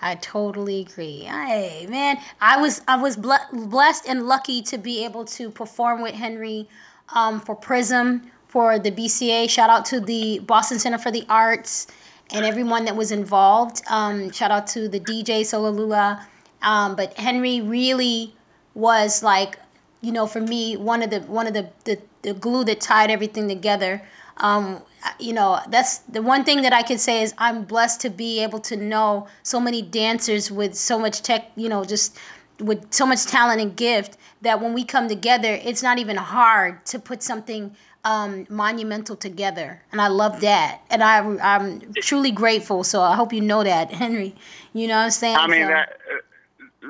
I 0.00 0.14
totally 0.16 0.80
agree. 0.80 1.20
Hey, 1.20 1.86
man, 1.88 2.18
I 2.40 2.60
was 2.60 2.82
I 2.86 2.96
was 3.00 3.16
ble- 3.16 3.48
blessed 3.52 4.08
and 4.08 4.26
lucky 4.26 4.62
to 4.62 4.78
be 4.78 5.04
able 5.04 5.24
to 5.24 5.50
perform 5.50 6.02
with 6.02 6.14
Henry 6.14 6.68
um, 7.14 7.40
for 7.40 7.54
Prism 7.54 8.30
for 8.56 8.78
the 8.78 8.90
BCA. 8.90 9.50
Shout 9.50 9.68
out 9.68 9.84
to 9.84 10.00
the 10.00 10.38
Boston 10.38 10.78
Center 10.78 10.96
for 10.96 11.10
the 11.10 11.26
Arts 11.28 11.88
and 12.30 12.42
everyone 12.42 12.86
that 12.86 12.96
was 12.96 13.12
involved. 13.12 13.82
Um, 13.86 14.30
shout 14.30 14.50
out 14.50 14.66
to 14.68 14.88
the 14.88 14.98
DJ 14.98 15.42
Solalula. 15.42 16.24
Um, 16.62 16.96
but 16.96 17.12
Henry 17.18 17.60
really 17.60 18.32
was 18.72 19.22
like, 19.22 19.58
you 20.00 20.10
know, 20.10 20.26
for 20.26 20.40
me, 20.40 20.74
one 20.74 21.02
of 21.02 21.10
the 21.10 21.20
one 21.20 21.46
of 21.46 21.52
the 21.52 21.68
the, 21.84 21.98
the 22.22 22.32
glue 22.32 22.64
that 22.64 22.80
tied 22.80 23.10
everything 23.10 23.46
together. 23.46 24.00
Um, 24.38 24.80
you 25.18 25.34
know, 25.34 25.60
that's 25.68 25.98
the 25.98 26.22
one 26.22 26.42
thing 26.42 26.62
that 26.62 26.72
I 26.72 26.80
could 26.80 26.98
say 26.98 27.20
is 27.20 27.34
I'm 27.36 27.64
blessed 27.64 28.00
to 28.06 28.08
be 28.08 28.42
able 28.42 28.60
to 28.60 28.76
know 28.76 29.28
so 29.42 29.60
many 29.60 29.82
dancers 29.82 30.50
with 30.50 30.74
so 30.74 30.98
much 30.98 31.20
tech, 31.20 31.52
you 31.56 31.68
know, 31.68 31.84
just 31.84 32.16
with 32.58 32.90
so 32.90 33.04
much 33.04 33.26
talent 33.26 33.60
and 33.60 33.76
gift 33.76 34.16
that 34.40 34.62
when 34.62 34.72
we 34.72 34.82
come 34.82 35.08
together, 35.08 35.60
it's 35.62 35.82
not 35.82 35.98
even 35.98 36.16
hard 36.16 36.86
to 36.86 36.98
put 36.98 37.22
something 37.22 37.76
um, 38.06 38.46
monumental 38.48 39.16
together. 39.16 39.82
And 39.90 40.00
I 40.00 40.06
love 40.06 40.40
that. 40.40 40.80
And 40.90 41.02
I, 41.02 41.18
I'm 41.18 41.92
truly 41.96 42.30
grateful. 42.30 42.84
So 42.84 43.02
I 43.02 43.16
hope 43.16 43.32
you 43.32 43.40
know 43.40 43.64
that, 43.64 43.90
Henry. 44.02 44.34
You 44.72 44.86
know 44.86 44.96
what 44.96 45.04
I'm 45.04 45.10
saying? 45.10 45.36
I 45.36 45.46
mean 45.48 45.62
So- 45.62 45.68
that 45.68 45.88
uh, 45.90 46.22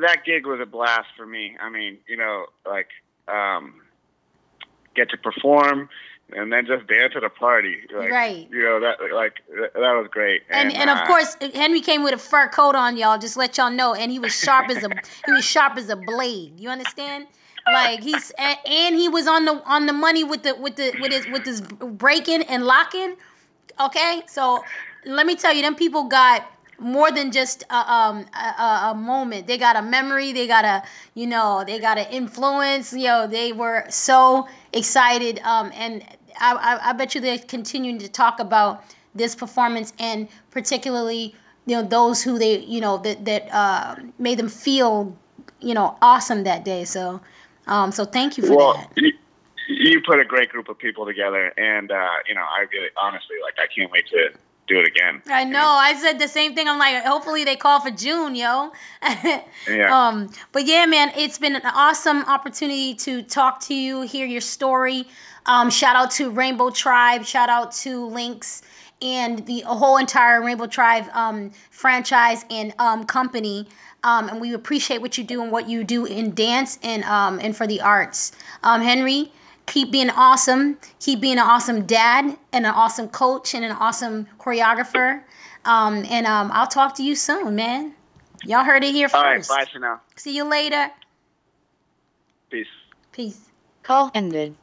that 0.03 0.25
gig 0.27 0.45
was 0.47 0.61
a 0.61 0.67
blast 0.67 1.09
for 1.17 1.25
me. 1.25 1.57
I 1.59 1.71
mean, 1.71 1.97
you 2.07 2.19
know, 2.19 2.47
like 2.67 2.89
um, 3.29 3.81
get 4.95 5.09
to 5.09 5.17
perform 5.17 5.89
and 6.35 6.53
then 6.53 6.67
just 6.67 6.87
dance 6.87 7.15
at 7.17 7.25
a 7.25 7.31
party. 7.31 7.79
Like, 7.95 8.11
Right. 8.11 8.49
You 8.51 8.63
know 8.63 8.81
that 8.81 9.15
like 9.15 9.37
that, 9.49 9.73
was 9.75 10.09
great. 10.11 10.43
And, 10.51 10.71
and 10.71 10.91
of 10.91 10.99
uh, 10.99 11.07
course 11.07 11.35
Henry 11.55 11.81
came 11.81 12.03
with 12.03 12.13
a 12.13 12.19
fur 12.19 12.49
coat 12.49 12.75
on, 12.75 12.99
y'all. 12.99 13.17
Just 13.17 13.39
let 13.39 13.57
y'all 13.57 13.71
know, 13.71 13.95
and 13.95 14.13
he 14.13 14.19
was 14.19 14.35
sharp 14.35 14.69
as 14.69 14.85
a 14.85 14.91
he 15.25 15.33
was 15.33 15.47
sharp 15.47 15.79
as 15.79 15.89
a 15.89 15.97
blade. 15.97 16.61
You 16.61 16.69
understand? 16.69 17.27
Like 17.69 18.03
he's 18.03 18.31
and, 18.39 18.95
he 18.97 19.09
was 19.09 19.27
on 19.27 19.45
the 19.45 19.63
on 19.65 19.87
the 19.87 19.93
money 19.93 20.25
with 20.25 20.43
the 20.45 20.55
with 20.55 20.77
the 20.77 20.95
with 20.99 21.13
his 21.13 21.27
with 21.27 21.45
his 21.45 21.61
breaking 21.61 22.43
and 22.43 22.65
locking. 22.65 23.17
Okay, 23.81 24.23
so 24.27 24.65
let 25.05 25.27
me 25.27 25.37
tell 25.37 25.53
you, 25.53 25.63
them 25.63 25.75
people 25.75 26.05
got 26.05 26.45
more 26.79 27.11
than 27.11 27.33
just 27.33 27.63
a, 27.71 27.93
um, 27.93 28.27
a, 28.35 28.91
a 28.91 28.95
moment. 28.95 29.47
They 29.47 29.59
got 29.59 29.77
a 29.77 29.83
memory. 29.83 30.33
They 30.33 30.47
got 30.47 30.65
a 30.65 30.83
you 31.15 31.27
know 31.27 31.65
they 31.67 31.79
got 31.79 31.99
an 31.99 32.07
influence. 32.11 32.93
You 32.93 33.05
know 33.05 33.27
they 33.27 33.53
were 33.53 33.85
so 33.89 34.49
excited. 34.73 35.41
Um, 35.41 35.73
and 35.75 36.05
I, 36.39 36.55
I, 36.55 36.91
I 36.91 36.93
bet 36.93 37.15
you 37.15 37.21
they're 37.21 37.39
continuing 37.39 37.99
to 37.99 38.09
talk 38.09 38.41
about 38.41 38.85
this 39.15 39.35
performance 39.35 39.95
and 39.99 40.29
particularly 40.51 41.35
you 41.67 41.75
know 41.75 41.83
those 41.83 42.23
who 42.23 42.39
they 42.39 42.59
you 42.61 42.81
know 42.81 42.99
that 42.99 43.25
that 43.25 43.49
uh, 43.53 43.97
made 44.19 44.39
them 44.39 44.49
feel 44.49 45.17
you 45.61 45.75
know 45.75 45.97
awesome 46.03 46.45
that 46.45 46.65
day. 46.65 46.85
So 46.85 47.21
um, 47.67 47.93
so 47.93 48.05
thank 48.05 48.37
you 48.37 48.47
for 48.47 48.57
well, 48.57 48.75
that. 48.75 48.91
you, 48.97 49.13
you 49.69 50.01
put 50.03 50.21
a 50.21 50.25
great 50.25 50.49
group 50.49 50.69
of 50.69 50.79
people 50.79 51.07
together, 51.07 51.53
and 51.57 51.91
uh, 51.91 52.09
you 52.29 52.35
know, 52.35 52.43
I 52.43 52.67
really 52.73 52.89
honestly 53.01 53.37
like 53.43 53.55
I 53.59 53.67
can't 53.75 53.91
wait 53.91 54.07
to 54.09 54.31
do 54.67 54.79
it 54.81 54.87
again. 54.87 55.23
I 55.27 55.45
know. 55.45 55.65
I 55.65 55.95
said 55.95 56.19
the 56.19 56.29
same 56.29 56.55
thing. 56.55 56.69
I'm 56.69 56.79
like, 56.79 57.05
hopefully 57.05 57.45
they 57.45 57.57
call 57.57 57.81
for 57.81 57.91
June, 57.91 58.35
yo. 58.35 58.73
Yeah. 59.69 60.09
Um, 60.09 60.31
but 60.53 60.67
yeah, 60.67 60.87
man, 60.87 61.13
it's 61.17 61.39
been 61.39 61.57
an 61.57 61.63
awesome 61.65 62.23
opportunity 62.25 62.95
to 62.95 63.23
talk 63.23 63.61
to 63.63 63.75
you, 63.75 64.03
hear 64.03 64.27
your 64.27 64.41
story. 64.41 65.07
Um, 65.47 65.71
shout 65.71 65.97
out 65.97 66.11
to 66.13 66.31
Rainbow 66.31 66.71
Tribe. 66.71 67.25
Shout 67.25 67.49
out 67.49 67.73
to 67.73 68.07
Lynx 68.07 68.63
and 69.03 69.45
the 69.47 69.61
whole 69.61 69.99
entire 69.99 70.43
Rainbow 70.43 70.67
Tribe 70.67 71.05
um, 71.13 71.51
franchise 71.71 72.45
and 72.51 72.75
um, 72.79 73.05
company. 73.05 73.69
Um, 74.07 74.29
and 74.29 74.41
we 74.41 74.55
appreciate 74.55 75.01
what 75.01 75.19
you 75.19 75.25
do 75.25 75.43
and 75.43 75.51
what 75.51 75.69
you 75.69 75.83
do 75.83 76.05
in 76.05 76.33
dance 76.33 76.79
and 76.85 77.03
um, 77.03 77.41
and 77.43 77.57
for 77.57 77.67
the 77.67 77.81
arts. 77.81 78.31
Um, 78.63 78.81
Henry, 78.81 79.33
keep 79.67 79.91
being 79.91 80.11
awesome. 80.11 80.79
Keep 81.01 81.21
being 81.21 81.39
an 81.39 81.45
awesome 81.45 81.87
dad 81.87 82.39
and 82.53 82.65
an 82.65 82.73
awesome 82.73 83.09
coach 83.09 83.53
and 83.53 83.65
an 83.65 83.73
awesome 83.73 84.29
choreographer. 84.39 85.23
Um, 85.65 86.07
and 86.09 86.25
um, 86.25 86.53
I'll 86.53 86.69
talk 86.69 86.95
to 86.99 87.03
you 87.03 87.17
soon, 87.17 87.57
man. 87.57 87.95
Y'all 88.45 88.63
heard 88.63 88.85
it 88.85 88.93
here 88.93 89.09
All 89.13 89.23
right. 89.25 89.39
first. 89.39 89.49
Bye 89.49 89.65
for 89.73 89.81
now. 89.81 90.01
See 90.15 90.37
you 90.37 90.45
later. 90.45 90.89
Peace. 92.49 92.69
Peace. 93.11 93.41
Call 93.83 94.13
ended. 94.15 94.55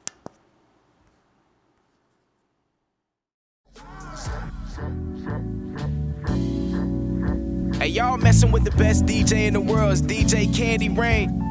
Hey, 7.83 7.89
y'all 7.89 8.15
messing 8.15 8.49
with 8.49 8.63
the 8.63 8.71
best 8.71 9.05
DJ 9.05 9.45
in 9.45 9.55
the 9.55 9.59
world. 9.59 9.91
It's 9.91 10.01
DJ 10.01 10.55
Candy 10.55 10.87
Rain. 10.87 11.42